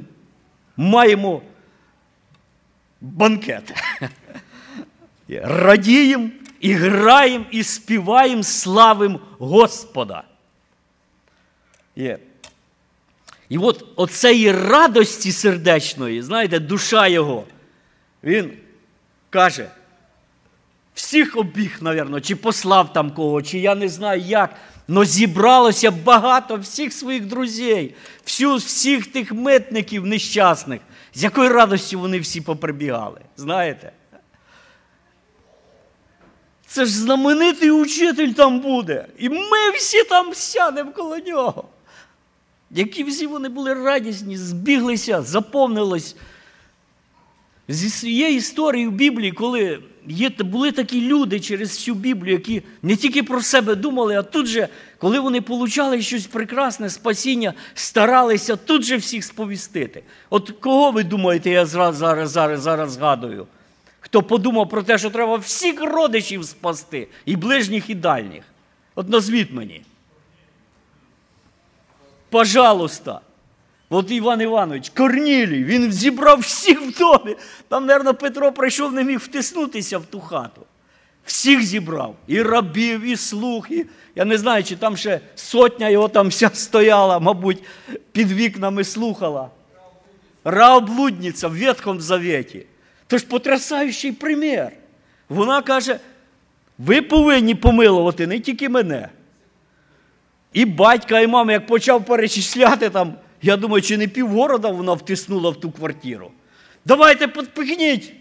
[0.78, 1.42] маємо
[3.12, 3.74] банкет.
[5.44, 10.24] Радіємо і граємо, і співаємо, славим Господа.
[13.50, 17.44] І от оцеї радості сердечної, знаєте, душа його,
[18.24, 18.54] він
[19.30, 19.70] каже,
[20.94, 24.56] всіх обіг, напевно, чи послав там кого, чи я не знаю як.
[24.88, 27.94] Но зібралося багато всіх своїх друзів,
[28.26, 30.82] всю, всіх тих митників нещасних,
[31.16, 33.22] з якою радостю вони всі поприбігали.
[33.38, 33.92] Знаєте?
[36.68, 39.08] Це ж знаменитий учитель там буде.
[39.18, 41.68] І ми всі там сядемо коло нього.
[42.72, 46.16] Які всі вони були радісні, збіглися, заповнилось.
[47.68, 52.96] Зі своєї історії в Біблії, коли є, були такі люди через всю Біблію, які не
[52.96, 58.84] тільки про себе думали, а тут же, коли вони получали щось прекрасне, спасіння, старалися тут
[58.84, 60.04] же всіх сповістити.
[60.30, 63.48] От кого ви думаєте, я зараз, зараз, зараз, зараз згадую?
[64.00, 68.44] Хто подумав про те, що треба всіх родичів спасти, і ближніх, і дальніх?
[68.96, 69.82] От назвіть мені.
[72.30, 73.22] Пожалуйста.
[73.90, 77.36] От Іван Іванович, Корнілій, він зібрав всіх в домі.
[77.68, 80.62] Там, мабуть, Петро прийшов, не міг втиснутися в ту хату.
[81.26, 82.16] Всіх зібрав.
[82.28, 86.50] І рабів, і слуг, і я не знаю, чи там ще сотня його там вся
[86.54, 87.64] стояла, мабуть,
[88.12, 89.50] під вікнами слухала.
[90.44, 92.66] Раоблудниця в Ветхому Завіті.
[93.08, 94.68] Тож потрясаючий примір.
[95.30, 96.00] Вона каже:
[96.78, 99.10] ви повинні помилувати не тільки мене.
[100.54, 105.50] І батька, і мама, як почав перечисляти там, я думаю, чи не півгорода вона втиснула
[105.50, 106.32] в ту квартиру.
[106.86, 108.14] Давайте підпихніть.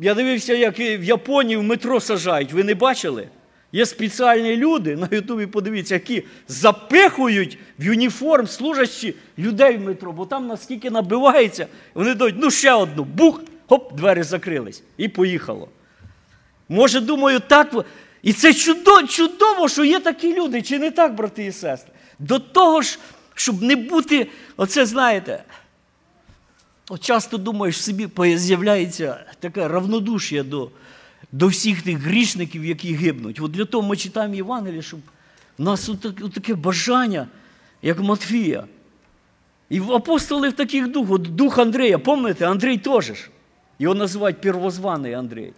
[0.00, 2.52] Я дивився, як в Японії в метро сажають.
[2.52, 3.28] Ви не бачили?
[3.72, 10.26] Є спеціальні люди, на Ютубі подивіться, які запихують в уніформ служащі людей в метро, бо
[10.26, 14.82] там наскільки набивається, вони дають, ну ще одну, бух, хоп, двері закрились.
[14.96, 15.68] І поїхало.
[16.68, 17.74] Може, думаю, так.
[18.22, 21.92] І це чудово, чудово, що є такі люди, чи не так, брати і сестри?
[22.18, 22.98] До того ж,
[23.40, 25.44] щоб не бути, оце знаєте,
[26.88, 30.70] от часто думаєш, собі з'являється таке равнодушие до
[31.32, 33.40] до всіх тих грішників, які гибнуть.
[33.40, 35.00] От для того ми читаємо Євангеліє, щоб
[35.58, 35.90] в нас
[36.34, 37.26] таке бажання,
[37.82, 38.64] як Матфія.
[39.68, 43.30] І апостоли в таких дух, от дух Андрія, пам'ятаєте, Андрій теж.
[43.78, 45.52] Його називають первозваний Андрій.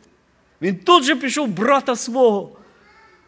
[0.62, 2.56] Він тут же пішов брата свого,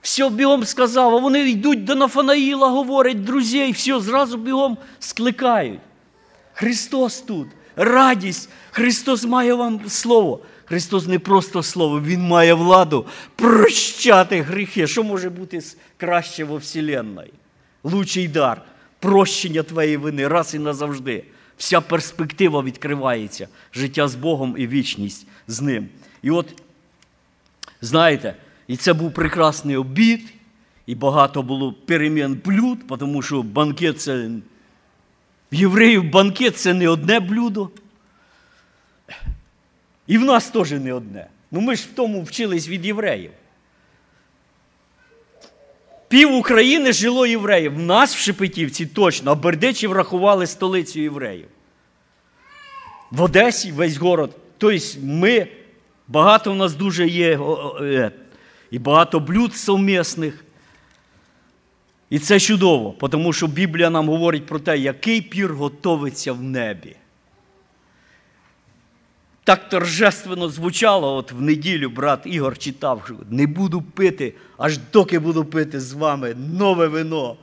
[0.04, 5.80] все бігом сказав, а вони йдуть до Нафанаїла, говорять, друзі, все, зразу бігом скликають.
[6.52, 10.40] Христос тут, радість, Христос має вам слово.
[10.64, 14.86] Христос не просто слово, Він має владу прощати гріхи.
[14.86, 15.60] Що може бути
[15.96, 17.32] краще во Вселенной?
[17.84, 18.62] Лучший дар,
[18.98, 21.24] прощення твоєї вини раз і назавжди.
[21.56, 25.88] Вся перспектива відкривається, життя з Богом і вічність з Ним.
[26.22, 26.62] І от,
[27.80, 28.34] знаєте,
[28.66, 30.32] і це був прекрасний обід,
[30.86, 34.28] і багато було перемін блюд, тому що банкет це
[35.52, 37.70] в євреїв банкет це не одне блюдо.
[40.06, 41.26] І в нас теж не одне.
[41.50, 43.30] Ну ми ж в тому вчились від євреїв.
[46.08, 47.74] Пів України жило євреїв.
[47.74, 51.46] В нас в Шепетівці точно, а Бердичі врахували столицю євреїв.
[53.10, 54.36] В Одесі весь город.
[54.58, 55.46] Тобто ми,
[56.08, 57.38] багато в нас дуже є
[57.80, 58.10] е,
[58.70, 60.44] і багато блюд совмісних.
[62.10, 66.96] І це чудово, тому що Біблія нам говорить про те, який пір готовиться в небі.
[69.44, 75.18] Так торжественно звучало, от в неділю брат Ігор читав, що не буду пити, аж доки
[75.18, 77.36] буду пити з вами нове вино.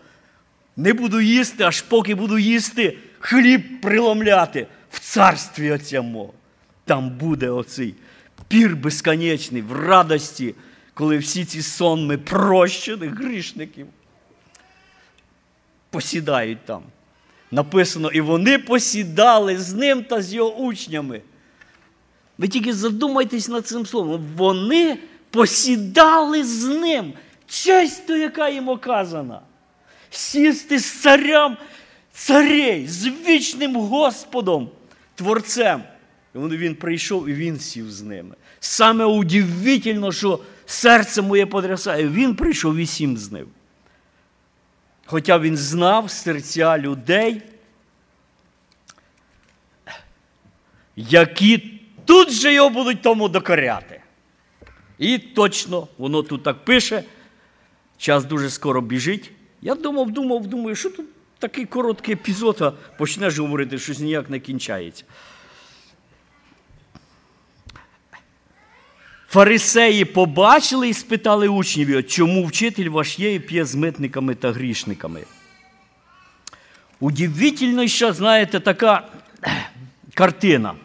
[0.77, 6.05] Не буду їсти, аж поки буду їсти, хліб приломляти в царстві Отця.
[6.85, 7.95] Там буде оцей
[8.47, 10.55] пір безконечний в радості,
[10.93, 13.87] коли всі ці сонми прощених грішників
[15.89, 16.83] посідають там.
[17.51, 21.21] Написано, і вони посідали з ним та з його учнями.
[22.37, 24.25] Ви тільки задумайтесь над цим словом.
[24.37, 24.97] Вони
[25.29, 27.13] посідали з ним.
[27.47, 29.41] Честь то, яка їм оказана.
[30.09, 31.57] Сісти з царям
[32.13, 34.69] царей, з вічним Господом,
[35.15, 35.83] Творцем.
[36.35, 38.35] І він прийшов і він сів з ними.
[38.59, 40.39] Саме удивительно, що
[40.71, 43.47] серце моє потрясає, він прийшов і сім з ним.
[45.05, 47.41] Хоча він знав серця людей,
[50.95, 54.01] які тут же його будуть тому докоряти.
[54.97, 57.03] І точно, воно тут так пише,
[57.97, 59.31] час дуже скоро біжить.
[59.61, 61.05] Я думав, думав, думаю, що тут
[61.39, 65.03] такий короткий епізод, а почнеш говорити, щось ніяк не кінчається.
[69.31, 74.51] Фарисеї побачили і спитали учнів, його, чому вчитель ваш є і п'є з митниками та
[74.51, 75.23] грішниками.
[76.99, 79.07] Удивительно, що, знаєте, така
[80.13, 80.75] картина.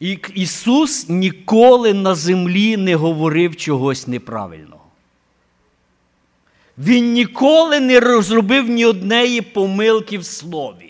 [0.00, 4.84] І Ісус ніколи на землі не говорив чогось неправильного.
[6.78, 10.87] Він ніколи не розробив ні однієї помилки в слові.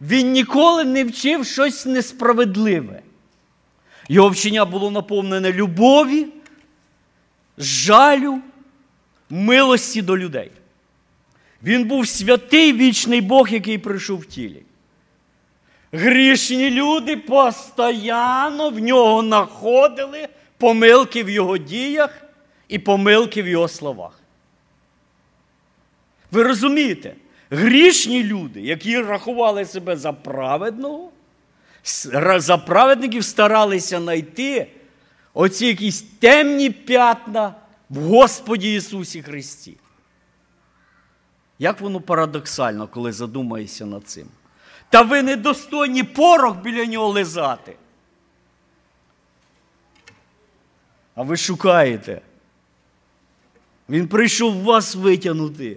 [0.00, 3.02] Він ніколи не вчив щось несправедливе.
[4.08, 6.26] Його вчення було наповнене любові,
[7.58, 8.40] жалю,
[9.30, 10.50] милості до людей.
[11.62, 14.62] Він був святий вічний Бог, який прийшов в тілі.
[15.92, 22.22] Грішні люди постійно в нього знаходили помилки в його діях
[22.68, 24.20] і помилки в його словах.
[26.30, 27.14] Ви розумієте?
[27.50, 31.10] Грішні люди, які рахували себе за праведного,
[32.36, 34.66] за праведників старалися знайти
[35.34, 37.54] оці якісь темні п'ятна
[37.90, 39.76] в Господі Ісусі Христі.
[41.58, 44.28] Як воно парадоксально, коли задумаєшся над цим?
[44.90, 47.76] Та ви недостойні порох біля нього лизати.
[51.14, 52.20] А ви шукаєте.
[53.88, 55.76] Він прийшов вас витягнути,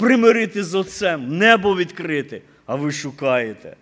[0.00, 3.76] примирити з Отцем, небо відкрити, а ви шукаєте.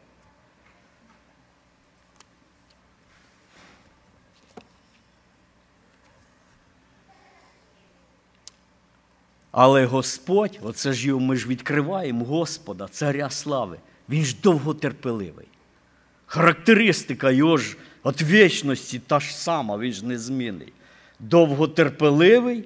[9.51, 13.79] Але Господь, оце ж його ми ж відкриваємо Господа, Царя слави.
[14.09, 15.47] Він ж довготерпеливий.
[16.27, 20.73] Характеристика його ж от вічності та ж сама, він ж незмінний.
[21.21, 22.65] Довготерпеливий,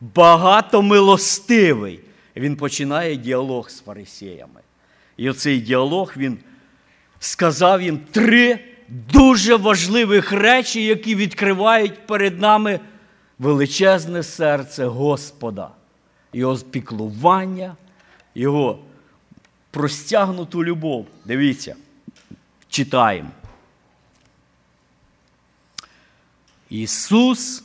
[0.00, 2.00] багатомилостивий.
[2.36, 4.60] Він починає діалог з фарисеями.
[5.16, 6.38] І оцей діалог він
[7.18, 12.80] сказав їм три дуже важливих речі, які відкривають перед нами
[13.38, 15.70] величезне серце Господа,
[16.32, 17.76] його піклування,
[18.34, 18.78] його
[19.70, 21.06] простягнуту любов.
[21.24, 21.76] Дивіться,
[22.68, 23.30] читаємо.
[26.70, 27.64] Ісус,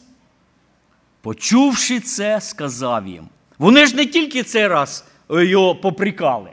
[1.22, 3.30] почувши це, сказав їм.
[3.62, 6.50] Вони ж не тільки цей раз його поприкали.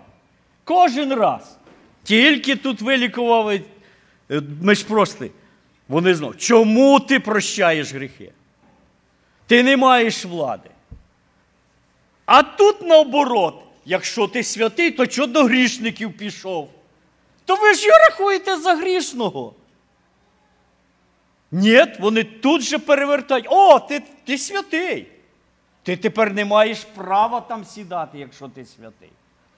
[0.65, 1.59] Кожен раз.
[2.03, 3.63] Тільки тут вилікував, е,
[4.63, 5.31] ми ж прости.
[5.89, 8.33] Вони знову, чому ти прощаєш гріхи?
[9.47, 10.71] Ти не маєш влади.
[12.27, 13.55] А тут наоборот.
[13.85, 16.71] Якщо ти святий, то чого до грішників пішов?
[17.45, 19.55] То ви ж його рахуєте за грішного.
[21.53, 23.47] Ні, вони тут же перевертають.
[23.49, 25.18] О, ти, ти святий.
[25.89, 29.09] Ти тепер не маєш права там сідати, якщо ти святий.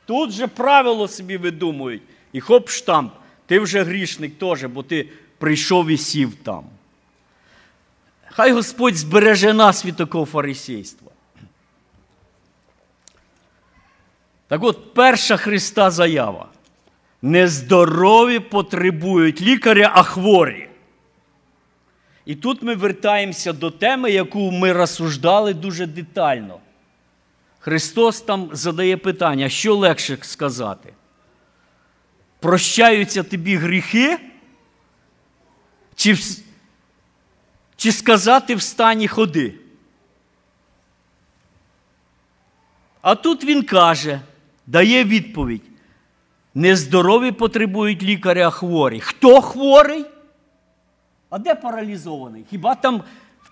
[0.07, 2.03] Тут же правило собі видумують.
[2.33, 3.13] І хоп штамп,
[3.47, 6.65] ти вже грішник теж, бо ти прийшов і сів там.
[8.27, 11.11] Хай Господь збереже нас від такого фарисейства.
[14.49, 16.49] Так от, перша Христа заява.
[17.23, 20.70] Нездорові потребують лікаря, а хворі.
[22.25, 26.61] І тут ми вертаємося до теми, яку ми розсуждали дуже детально.
[27.59, 30.93] Христос там задає питання, що легше сказати?
[32.41, 34.19] Прощаються тобі гріхи?
[35.95, 36.17] Чи,
[37.77, 39.55] чи сказати в стані ходи?
[43.03, 44.21] А тут він каже,
[44.67, 45.63] дає відповідь.
[46.55, 49.01] Нездорові потребують лікаря, хворі.
[49.01, 50.05] Хто хворий?
[51.31, 52.45] А де паралізований?
[52.51, 53.03] Хіба там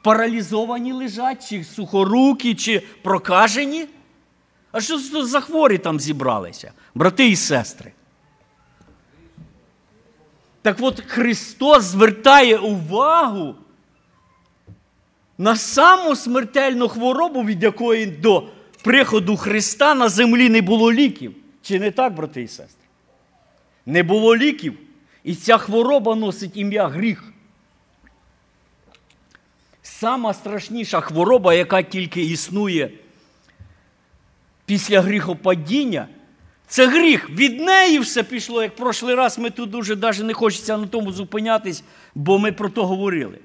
[0.03, 3.87] паралізовані лежать, чи сухорукі, чи прокажені?
[4.73, 7.93] А що за хворі там зібралися, брати і сестри?
[10.63, 13.55] Так от Христос звертає увагу
[15.39, 18.49] на саму смертельну хворобу, від якої до
[18.83, 21.35] приходу Христа на землі не було ліків.
[21.63, 22.85] Чи не так, брати і сестри?
[23.87, 24.79] Не було ліків,
[25.25, 27.33] і ця хвороба носить ім'я гріх.
[30.01, 32.91] Сама страшніша хвороба, яка тільки існує
[34.67, 36.09] після гріхопадіння,
[36.67, 37.31] це гріх.
[37.31, 40.87] Від неї все пішло, як в прошлий раз ми тут дуже навіть не хочеться на
[40.87, 41.83] тому зупинятись,
[42.15, 43.39] бо ми про то говорили.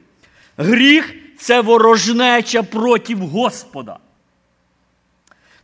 [0.57, 3.97] Гріх це ворожнеча проти Господа.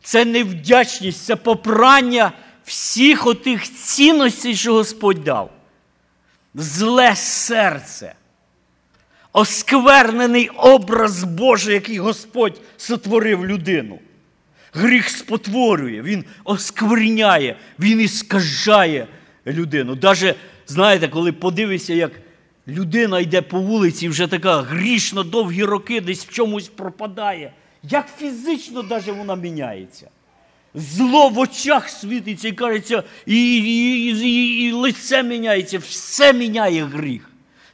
[0.02, 2.32] Це невдячність, це попрання
[2.64, 5.50] всіх отих цінностей, що Господь дав.
[6.54, 8.14] Зле серце.
[9.32, 13.98] Осквернений образ Божий, який Господь сотворив людину.
[14.72, 19.06] Гріх спотворює, він оскверняє, він іскажає
[19.46, 19.94] людину.
[19.94, 20.34] Даже,
[20.66, 22.12] знаєте, коли подивишся, як
[22.68, 27.52] людина йде по вулиці, вже така грішно довгі роки десь в чомусь пропадає,
[27.82, 30.08] як фізично даже вона міняється.
[30.74, 37.29] Зло в очах світиться і кажеться, і, і, і, і, лице міняється, все міняє гріх.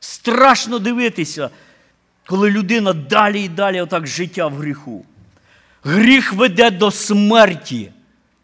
[0.07, 1.50] Страшно дивитися,
[2.26, 5.04] коли людина далі і далі отак життя в гріху.
[5.84, 7.92] Гріх веде до смерті.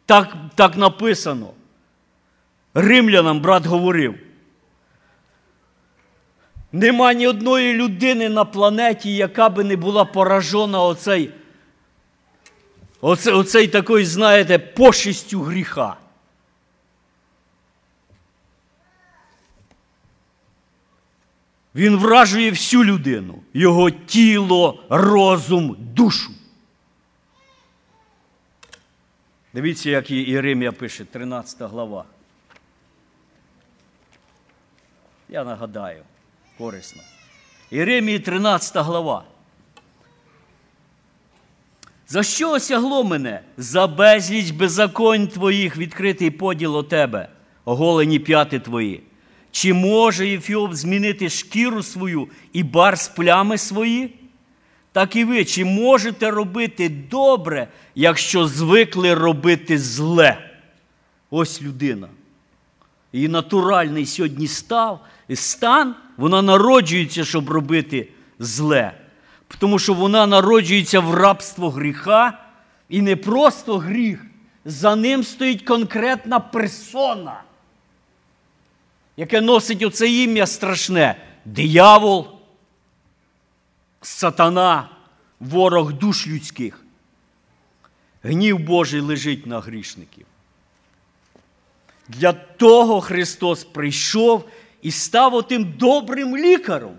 [0.07, 1.51] Так, так написано.
[2.75, 4.15] Римлянам брат говорив.
[6.73, 11.31] Нема ні одної людини на планеті, яка би не була поражена оцей,
[13.01, 15.97] оцей, оцей такий, знаєте, пошістю гріха.
[21.75, 26.31] Він вражує всю людину, його тіло, розум, душу.
[29.55, 32.05] Дивіться, як Єремія пише, 13 глава.
[35.29, 36.03] Я нагадаю,
[36.59, 37.03] корисно.
[37.71, 39.25] Єремії 13 глава.
[42.09, 43.41] За що осягло мене?
[43.57, 47.29] За безліч беззаконь твоїх відкритий поділ о тебе,
[47.65, 49.03] оголені п'яти твої.
[49.53, 54.15] Чи може Єфіоп змінити шкіру свою і барс плями свої?
[54.93, 60.51] Так і ви, чи можете робити добре, якщо звикли робити зле?
[61.31, 62.09] Ось людина.
[63.13, 65.01] Її натуральний сьогодні став,
[65.35, 68.93] стан, вона народжується, щоб робити зле.
[69.59, 72.39] Тому що вона народжується в рабство гріха,
[72.89, 74.25] і не просто гріх.
[74.65, 77.43] За ним стоїть конкретна персона,
[79.17, 82.29] яке носить оце ім'я страшне диявол
[84.01, 84.91] сатана,
[85.41, 86.85] ворог душ людських.
[88.23, 90.27] Гнів Божий лежить на грішників.
[92.09, 94.49] Для того Христос прийшов
[94.83, 96.95] і став отим добрим лікарем.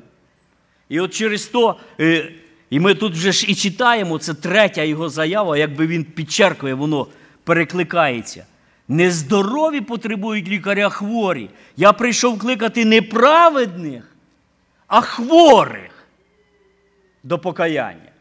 [0.90, 2.32] І от через то, е,
[2.70, 7.08] і ми тут вже ж і читаємо, це третя його заява, якби він підчеркує, воно
[7.44, 8.46] перекликається.
[8.88, 11.50] Нездорові потребують лікаря хворі.
[11.78, 14.16] Я прийшов кликати не праведних,
[14.88, 16.08] а хворих
[17.24, 18.12] до покаяння.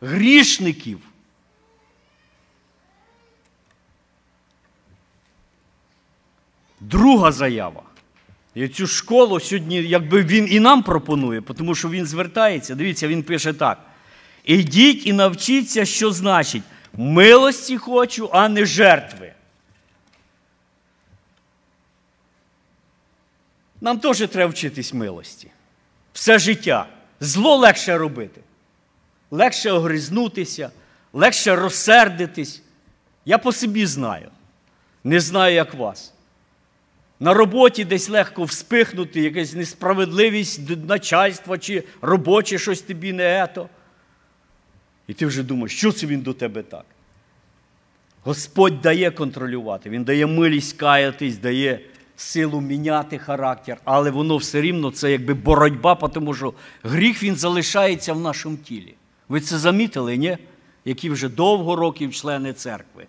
[0.00, 1.00] Грішників.
[6.80, 7.82] Друга заява.
[8.54, 12.74] І цю школу сьогодні, якби він і нам пропонує, тому що він звертається.
[12.74, 13.78] Дивіться, він пише так:
[14.44, 19.32] ідіть і навчіться, що значить милості хочу, а не жертви.
[23.80, 25.48] Нам теж треба вчитись милості.
[26.12, 26.86] Все життя.
[27.20, 28.40] Зло легше робити.
[29.30, 30.70] Легше огризнутися,
[31.12, 32.62] легше розсердитись.
[33.24, 34.30] Я по собі знаю.
[35.04, 36.12] Не знаю, як вас.
[37.20, 43.68] На роботі десь легко вспихнути, якась несправедливість начальства чи робоче щось тобі не ето.
[45.06, 46.84] І ти вже думаєш, що це він до тебе так?
[48.22, 51.80] Господь дає контролювати, Він дає милість каятись, дає
[52.20, 58.12] силу міняти характер, але воно все рівно це якби боротьба, тому що гріх він залишається
[58.12, 58.94] в нашому тілі.
[59.28, 60.38] Ви це замітили, ні?
[60.84, 63.06] Які вже довго років члени церкви.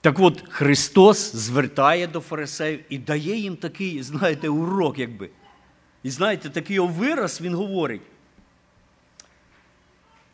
[0.00, 5.30] Так от Христос звертає до фарисеїв і дає їм такий, знаєте, урок, якби.
[6.02, 8.02] І знаєте, такий вираз він говорить.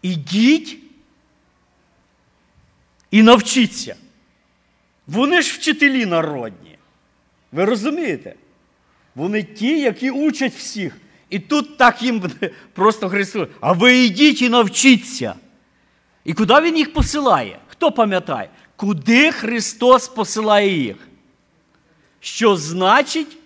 [0.03, 0.79] Ідіть
[3.11, 3.97] і навчіться.
[5.11, 6.79] Вони ж вчителі народні.
[7.53, 8.35] Ви розумієте?
[9.15, 10.97] Вони ті, які учать всіх.
[11.31, 12.31] І тут так їм
[12.73, 13.49] просто Христос.
[13.61, 15.35] А ви йдіть і навчіться.
[16.25, 17.59] І куди Він їх посилає?
[17.69, 18.51] Хто пам'ятає?
[18.77, 20.97] Куди Христос посилає їх?
[22.21, 23.37] Що значить?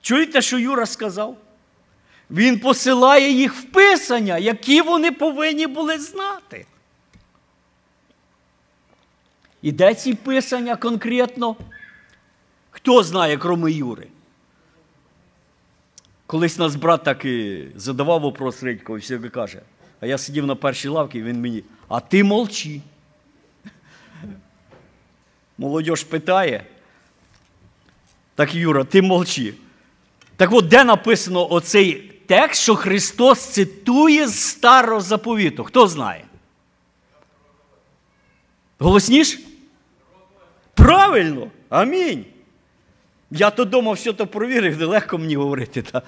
[0.00, 1.36] Чуєте, що Юра сказав?
[2.30, 6.66] Він посилає їх в Писання, які вони повинні були знати.
[9.62, 11.56] І де ці писання конкретно?
[12.70, 14.06] Хто знає, кроме Юри?
[16.26, 19.62] Колись нас брат так і задавав вопрос Редько, і все каже,
[20.00, 22.80] а я сидів на першій лавці, і він мені, а ти молчи.
[25.58, 26.64] Молодь питає.
[28.34, 29.54] Так, Юра, ти молчи.
[30.36, 35.64] Так от, де написано оцей текст, що Христос цитує з старого заповіту?
[35.64, 36.24] Хто знає?
[38.78, 39.38] Голосніш?
[40.74, 41.50] Правильно.
[41.68, 42.24] Амінь.
[43.30, 45.82] Я то дома все то провірив, де легко мені говорити.
[45.82, 46.02] Та.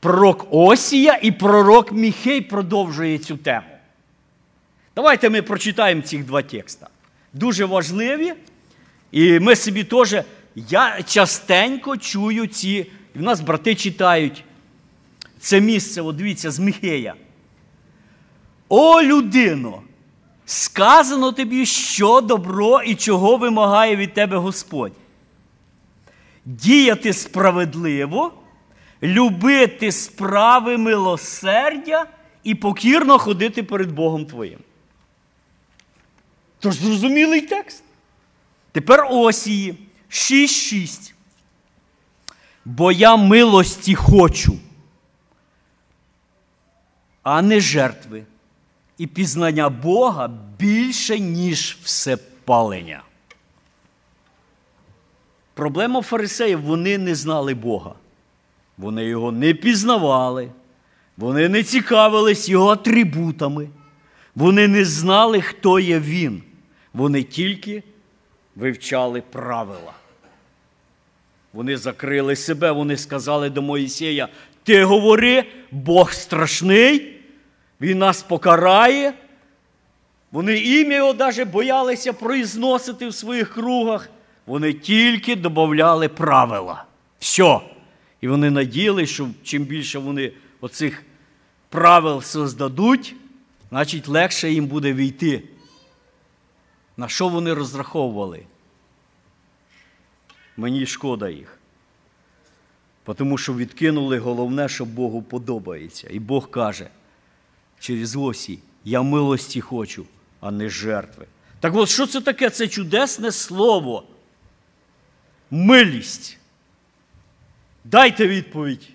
[0.00, 3.66] Пророк Осія і пророк Міхей продовжує цю тему.
[4.96, 6.88] Давайте ми прочитаємо ці два текста.
[7.32, 8.34] Дуже важливі.
[9.12, 10.16] І ми собі теж,
[10.54, 14.44] я частенько чую ці, і в нас брати читають
[15.38, 17.14] це місце, от дивіться, з Міхея.
[18.68, 19.82] О, людино!
[20.46, 24.92] Сказано тобі, що добро і чого вимагає від тебе Господь.
[26.44, 28.32] Діяти справедливо,
[29.02, 32.06] любити справи милосердя
[32.42, 34.58] і покірно ходити перед Богом твоїм.
[36.58, 37.84] Тож зрозумілий текст.
[38.72, 39.76] Тепер Осії
[40.10, 41.12] 6.6.
[42.64, 44.58] Бо я милості хочу,
[47.22, 48.24] а не жертви,
[49.04, 53.02] і пізнання Бога більше, ніж всепалення.
[55.54, 57.94] Проблема фарисеїв, вони не знали Бога.
[58.78, 60.48] Вони його не пізнавали,
[61.16, 63.68] вони не цікавились його атрибутами,
[64.34, 66.42] вони не знали, хто є він.
[66.94, 67.82] Вони тільки
[68.56, 69.92] вивчали правила.
[71.52, 74.28] Вони закрили себе, вони сказали до Моїсея:
[74.62, 77.13] Ти говори, Бог страшний,
[77.80, 79.14] Він нас покарає.
[80.32, 84.10] Вони ім'я його навіть боялися произносити в своїх кругах.
[84.46, 86.84] Вони тільки додавали правила.
[87.18, 87.60] Все.
[88.20, 91.02] І вони надіялися, що чим більше вони оцих
[91.68, 93.14] правил создадуть,
[93.70, 95.42] значить легше їм буде війти.
[96.96, 98.42] На що вони розраховували?
[100.56, 101.58] Мені шкода їх.
[103.16, 106.08] Тому що відкинули головне, що Богу подобається.
[106.10, 106.88] І Бог каже
[107.84, 110.06] через осі, я милості хочу,
[110.40, 111.26] а не жертви.
[111.60, 112.50] Так от, що це таке?
[112.50, 114.04] Це чудесне слово.
[115.50, 116.38] Милість.
[117.84, 118.88] Дайте відповідь,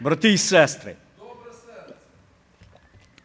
[0.00, 0.96] брати і сестри.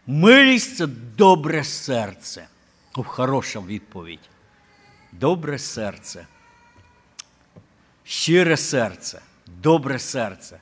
[0.07, 0.87] Милість це
[1.17, 2.47] добре серце.
[2.95, 4.29] О, хороша відповідь.
[5.11, 6.27] Добре серце.
[8.03, 10.59] Щире серце, добре серце.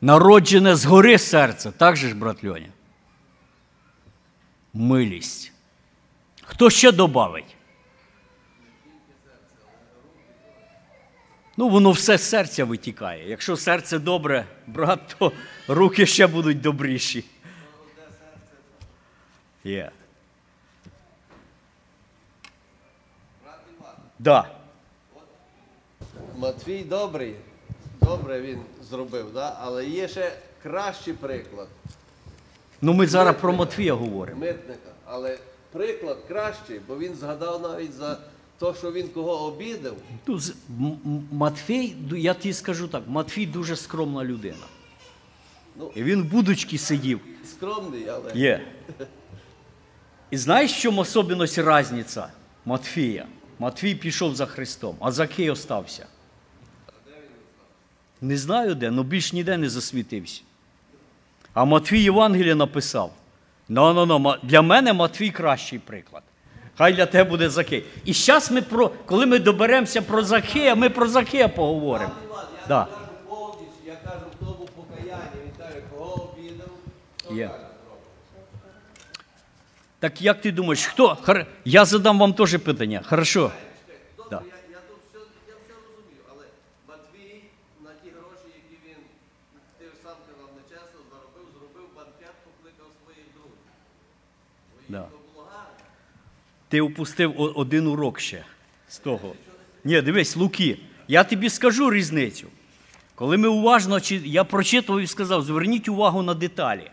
[0.00, 2.72] Народжене згори серце, так же ж, брат Льоня?
[4.74, 5.52] Милість.
[6.42, 7.56] Хто ще добавить?
[11.56, 13.28] Ну, воно все з серця витікає.
[13.28, 15.32] Якщо серце добре, брат, то
[15.68, 17.24] руки ще будуть добріші.
[19.64, 19.90] Є.
[24.18, 24.48] Да.
[26.36, 27.34] Матвій добрий,
[28.02, 28.58] добре він
[28.90, 29.56] зробив, да?
[29.60, 30.32] але є ще
[30.62, 31.68] кращий приклад
[32.82, 34.40] Ну, ми зараз про Матвія говоримо.
[34.40, 34.90] митника.
[35.04, 35.38] Але
[35.72, 38.18] приклад кращий, бо він згадав навіть за
[38.58, 39.94] те, що він кого обідав.
[40.26, 44.66] Ну, з- М- М- Матфій, ду- я тобі скажу так, Матфій дуже скромна людина.
[45.76, 45.90] Ну.
[45.94, 47.20] І він в будочці сидів.
[47.50, 48.66] Скромний, але Є.
[50.30, 52.28] І знаєш, в чому особливість різниця
[52.64, 53.26] Матфія?
[53.58, 56.06] Матфій пішов за Христом, а Закей остався.
[58.20, 60.42] Не знаю де, але більш ніде не засвітився.
[61.54, 63.12] А Матвій Євангелія написав:
[63.68, 66.22] ну, ну, ну, для мене Матвій кращий приклад.
[66.76, 67.84] Хай для тебе буде Закей.
[68.04, 72.12] І зараз ми про, коли ми доберемося про Закея, ми про Закея поговоримо.
[72.32, 72.84] Я Да.
[72.84, 72.96] кажу
[73.28, 75.24] повністю, я кажу в тому покаянні.
[75.44, 77.50] Він каже, кого обідав,
[79.98, 81.16] так як ти думаєш, хто?
[81.64, 83.02] Я задам вам теж питання.
[83.08, 83.40] Хорошо.
[84.16, 84.36] Добре, Да.
[84.46, 85.18] я, я тут все,
[85.48, 86.44] я все розумію, але
[86.88, 87.44] Матвій
[87.84, 89.00] на ті гроші, які він,
[89.78, 93.70] ти ж сам казав, нечесно заробив, зробив банкет, покликав своїх друзів.
[94.72, 95.02] Своїх Да.
[95.12, 95.84] то було гарно.
[96.70, 98.44] Ти упустив один урок ще
[98.88, 99.32] з того.
[99.84, 102.46] Ні, дивись, Луки, я тобі скажу різницю.
[103.14, 106.90] Коли ми уважно, я прочитував і сказав, зверніть увагу на деталі.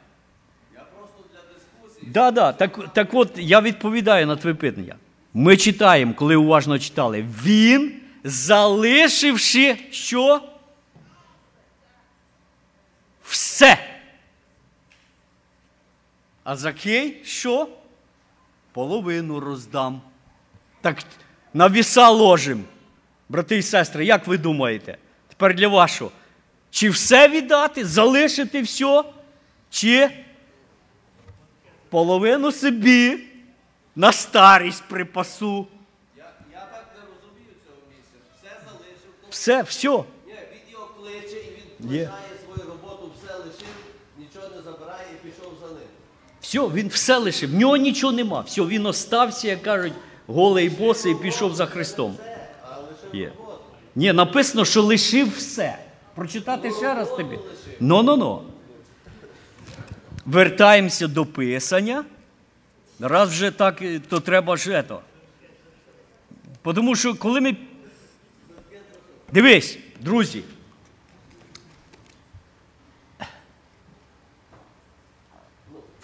[0.73, 2.11] Я просто для дискусії.
[2.11, 4.95] Да, да, так, так от я відповідаю на твоє питання.
[5.33, 7.25] Ми читаємо, коли уважно читали.
[7.43, 10.41] Він, залишивши що?
[13.23, 13.77] Все.
[16.43, 17.67] А Закей що?
[18.77, 20.01] Половину роздам.
[20.81, 20.97] Так
[21.53, 22.63] на віса ложим.
[23.29, 24.97] Брати і сестри, як ви думаєте?
[25.27, 26.11] Тепер для вашого.
[26.71, 29.03] Чи все віддати, залишити все,
[29.69, 30.09] чи
[31.89, 33.19] половину собі
[33.95, 35.67] на старість припасу.
[36.17, 36.23] Я,
[36.53, 38.17] я так не розумію цього місця.
[38.35, 39.89] Все залишив, Все, все.
[40.27, 41.51] ні, він його кличе і
[41.81, 41.99] він Є.
[41.99, 43.75] лишає свою роботу, все лишив,
[44.17, 45.87] нічого не забирає і пішов за ним.
[46.47, 47.51] Все, він все лишив.
[47.51, 48.41] В нього нічого нема.
[48.41, 49.93] Все, він остався, як кажуть,
[50.27, 52.15] голий босий і пішов за Христом.
[53.13, 53.31] Є.
[53.95, 55.77] Ні, написано, що лишив все.
[56.15, 57.39] Прочитати ще раз тобі.
[57.79, 58.41] Ну-ну-ну.
[60.25, 62.05] Вертаємося до писання.
[62.99, 65.01] Раз вже так, е, то треба ж ето.
[66.63, 67.55] Тому що коли ми.
[69.33, 70.43] Дивись, друзі.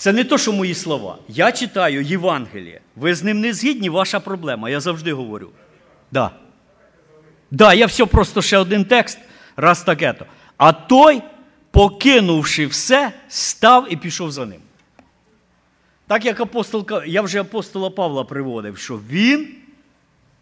[0.04, 1.18] Це не то, що мої слова.
[1.28, 2.82] Я читаю Євангеліє.
[2.96, 4.70] Ви з ним не згідні, ваша проблема.
[4.70, 5.50] Я завжди говорю.
[6.12, 6.32] Да.
[7.52, 9.20] Да, я все просто ще один текст,
[9.56, 10.26] раз таке то.
[10.58, 11.22] А той,
[11.72, 14.62] покинувши все, став і пішов за ним.
[16.08, 19.48] Так як апостол, я вже апостола Павла приводив, що він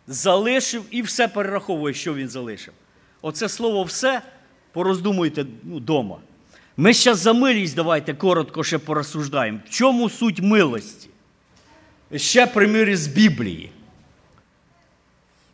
[0.08, 2.74] залишив і все перераховує, що він залишив.
[3.22, 4.22] Оце слово все
[4.72, 6.18] пороздумуйте ну, дома.
[6.82, 9.60] Ми зараз за милість давайте коротко ще порозсуждаємо.
[9.66, 11.10] В чому суть милості?
[12.16, 13.72] Ще приміри з Біблії.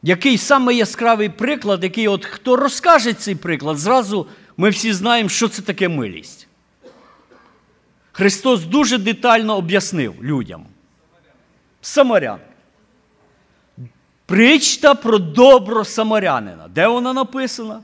[0.03, 5.47] Який саме яскравий приклад, який от хто розкаже цей приклад, зразу ми всі знаємо, що
[5.47, 6.47] це таке милість.
[8.11, 10.65] Христос дуже детально об'яснив людям.
[11.81, 12.39] Самарян.
[14.25, 16.67] Причта про добро самарянина.
[16.67, 17.81] Де вона написана?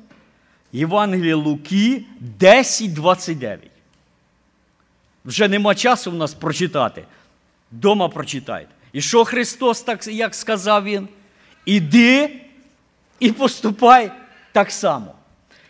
[0.73, 2.03] Євангеліє Луки
[2.39, 3.57] 10.29.
[5.25, 7.03] Вже нема часу в нас прочитати.
[7.71, 8.69] Дома прочитайте.
[8.93, 11.07] І що Христос, так як сказав він?
[11.65, 12.41] Іди
[13.19, 14.11] і поступай
[14.51, 15.15] так само.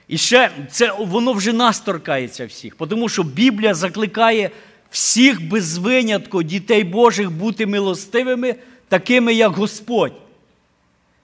[0.07, 4.51] І ще це воно вже нас торкається всіх, тому що Біблія закликає
[4.89, 8.55] всіх без винятку дітей Божих бути милостивими,
[8.87, 10.13] такими, як Господь.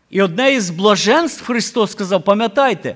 [0.10, 2.96] І одне із блаженств Христос сказав, пам'ятайте,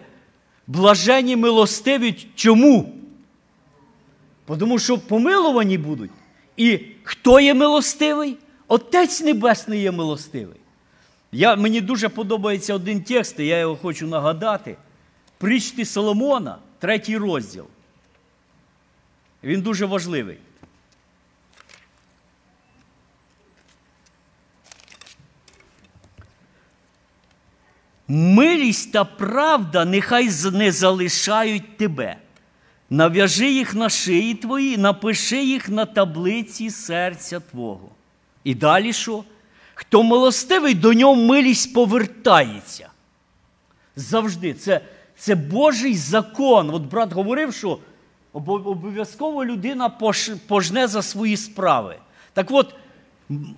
[0.67, 2.93] блажені милостиві чому?
[4.45, 6.11] Тому що помилувані будуть.
[6.57, 8.37] І хто є милостивий?
[8.67, 10.57] Отець Небесний є милостивий.
[11.31, 14.75] Я, мені дуже подобається один текст, і я його хочу нагадати.
[15.37, 17.65] Причти Соломона, третій розділ.
[19.43, 20.37] Він дуже важливий.
[28.07, 32.17] Милість та правда нехай не залишають тебе.
[32.89, 37.89] Нав'яжи їх на шиї твої, напиши їх на таблиці серця Твого.
[38.43, 39.23] І далі що?
[39.73, 42.89] Хто милостивий, до нього милість повертається.
[43.95, 44.53] Завжди.
[44.53, 44.81] Це,
[45.17, 46.69] це Божий закон.
[46.69, 47.79] От брат говорив, що
[48.33, 49.89] обов'язково людина
[50.47, 51.95] пожне за свої справи.
[52.33, 52.75] Так от,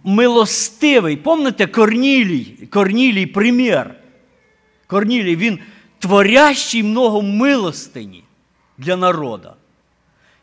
[0.04, 3.96] милостивий, пам'ятаєте, Корнілій, Корнілій примір.
[4.88, 5.60] Корнілій, він
[6.00, 8.24] творящий много милостині
[8.78, 9.56] для народа.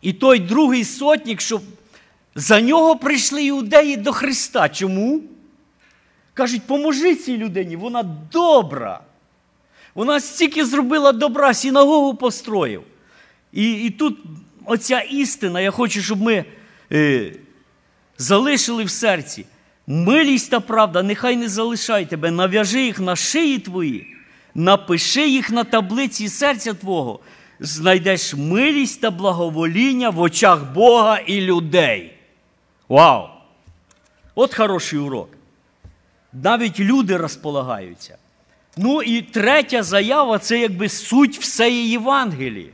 [0.03, 1.61] І той другий сотник, що
[2.35, 4.69] за нього прийшли іудеї до Христа.
[4.69, 5.23] Чому?
[6.35, 9.01] Кажуть, поможи цій людині, вона добра.
[9.95, 12.83] Вона стільки зробила добра, синагогу построїв.
[13.53, 14.19] І, і тут
[14.65, 16.45] оця істина, я хочу, щоб ми
[16.93, 17.33] е,
[18.19, 19.47] залишили в серці.
[19.87, 24.17] Милість та правда, нехай не залишай тебе, нав'яжи їх на шиї твої,
[24.55, 27.21] напиши їх на таблиці серця Твого,
[27.61, 32.15] знайдеш милість та благовоління в очах Бога і людей.
[32.89, 33.29] Вау!
[34.35, 35.29] От хороший урок.
[36.33, 38.17] Навіть люди розполагаються.
[38.77, 42.71] Ну і третя заява це якби суть всеї Євангелії,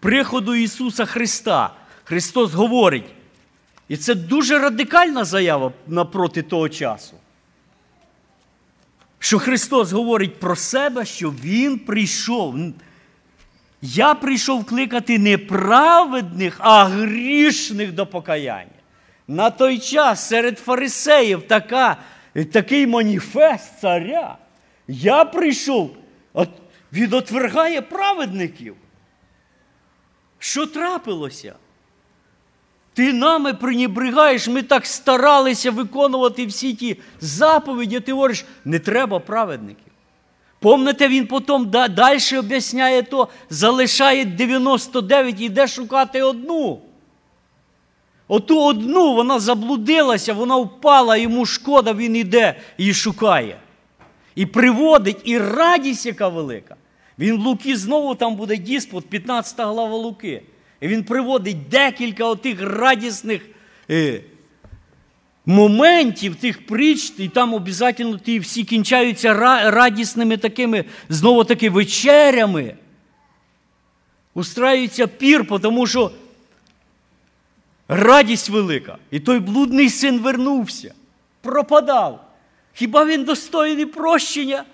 [0.00, 1.74] приходу Ісуса Христа.
[2.04, 3.04] Христос говорить.
[3.88, 7.17] І це дуже радикальна заява напроти того часу.
[9.18, 12.56] Що Христос говорить про себе, що Він прийшов.
[13.82, 18.70] Я прийшов кликати не праведних, а грішних до покаяння.
[19.28, 21.96] На той час серед фарисеїв така,
[22.52, 24.38] такий маніфест царя.
[24.88, 25.96] Я прийшов,
[26.32, 26.48] от,
[26.92, 28.76] він отвергає праведників.
[30.38, 31.54] Що трапилося?
[32.98, 39.18] Ти нами пренебрегаєш, ми так старалися виконувати всі ті заповіді, а ти говориш, не треба
[39.18, 39.92] праведників.
[40.60, 46.80] Помните, він потім да- далі об'ясняє то, залишає 99 і йде шукати одну.
[48.28, 53.56] Оту одну вона заблудилася, вона впала, йому шкода, він іде і шукає.
[54.34, 56.76] І приводить, і радість, яка велика.
[57.18, 60.42] Він в Луки знову там буде діспут, 15 глава Луки.
[60.80, 63.42] І він приводить декілька отих радісних
[63.90, 64.20] е,
[65.46, 69.34] моментів, тих притч, і там обов'язково ті всі кінчаються
[69.70, 72.74] радісними такими, знову таки, вечерями.
[74.34, 76.10] Устраюється пір, тому що
[77.88, 78.98] радість велика.
[79.10, 80.94] І той блудний син вернувся,
[81.40, 82.24] пропадав.
[82.72, 84.64] Хіба він достойний прощення?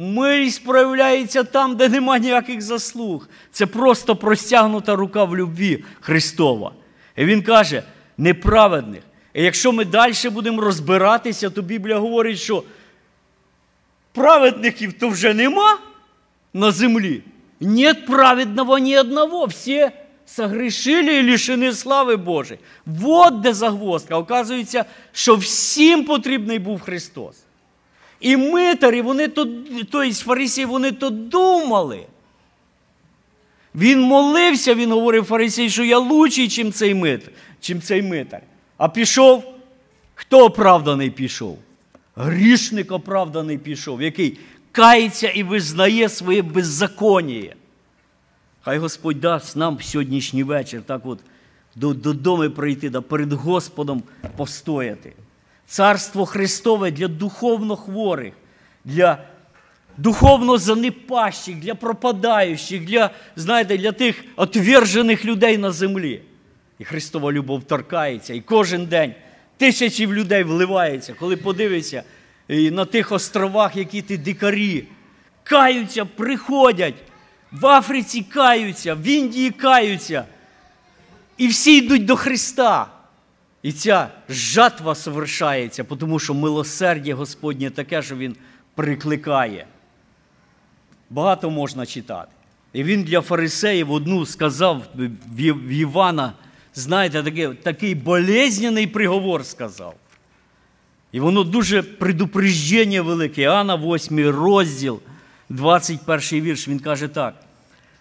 [0.00, 3.28] Милість проявляється там, де нема ніяких заслуг.
[3.52, 6.72] Це просто простягнута рука в любві Христова.
[7.16, 7.82] І він каже,
[8.18, 9.02] неправедних.
[9.34, 12.62] І якщо ми далі будемо розбиратися, то Біблія говорить, що
[14.12, 15.78] праведників то вже нема
[16.54, 17.22] на землі.
[17.60, 19.46] Нет праведного ні одного.
[19.46, 19.90] Всі
[20.26, 22.60] согрешили і лишені слави Божої.
[22.86, 24.16] Вот де загвоздка.
[24.16, 27.36] Оказується, що всім потрібний був Христос.
[28.20, 32.06] І митарі, вони то, тобто фарисії, вони то думали.
[33.74, 38.42] Він молився, він говорив фарисій, що я лучший, чим цей мит, чим цей митар.
[38.76, 39.54] А пішов,
[40.14, 41.58] хто оправданий пішов?
[42.16, 44.38] Грішник оправданий пішов, який
[44.72, 47.54] кається і визнає своє беззаконніє.
[48.62, 51.18] Хай Господь дасть нам в сьогоднішній вечір так от
[51.76, 54.02] додому прийти, да перед Господом
[54.36, 55.12] постояти.
[55.70, 58.34] Царство Христове для духовно хворих,
[58.84, 59.24] для
[59.96, 66.22] духовно занепащих, для пропадаючих, для, знаєте, для тих отвержених людей на землі.
[66.78, 69.14] І Христова любов торкається, і кожен день
[69.56, 72.02] тисячі людей вливається, коли подивишся
[72.48, 74.84] і на тих островах, які ти дикарі,
[75.42, 77.02] каються, приходять,
[77.52, 80.24] в Африці каються, в Індії каються.
[81.36, 82.99] І всі йдуть до Христа.
[83.62, 88.36] І ця жатва совершається, тому що милосердя Господнє таке, що Він
[88.74, 89.66] прикликає.
[91.10, 92.32] Багато можна читати.
[92.72, 94.82] І він для фарисеїв одну сказав
[95.34, 96.32] в Івана,
[96.74, 99.94] знаєте, такий, такий болезнений приговор сказав.
[101.12, 103.42] І воно дуже предупреждення велике.
[103.42, 105.00] Іоанна 8 розділ,
[105.48, 107.34] 21 вірш, він каже так.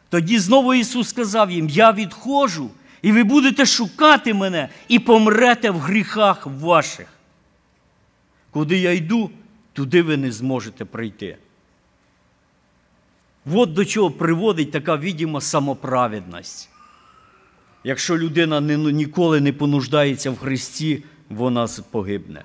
[0.09, 2.69] Тоді знову Ісус сказав їм: Я відходжу,
[3.01, 7.07] і ви будете шукати мене і помрете в гріхах ваших.
[8.51, 9.31] Куди я йду,
[9.73, 11.37] туди ви не зможете прийти.
[13.53, 16.69] От до чого приводить така відома самоправедність.
[17.83, 22.43] Якщо людина ніколи не понуждається в Христі, вона погибне.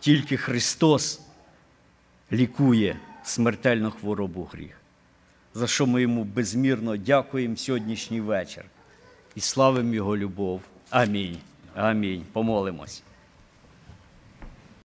[0.00, 1.20] Тільки Христос
[2.32, 4.80] лікує смертельну хворобу гріх,
[5.54, 8.64] за що ми йому безмірно дякуємо сьогоднішній вечір
[9.36, 10.60] і славимо Його любов.
[10.90, 11.36] Амінь.
[11.74, 12.24] Амінь.
[12.32, 13.02] Помолимось.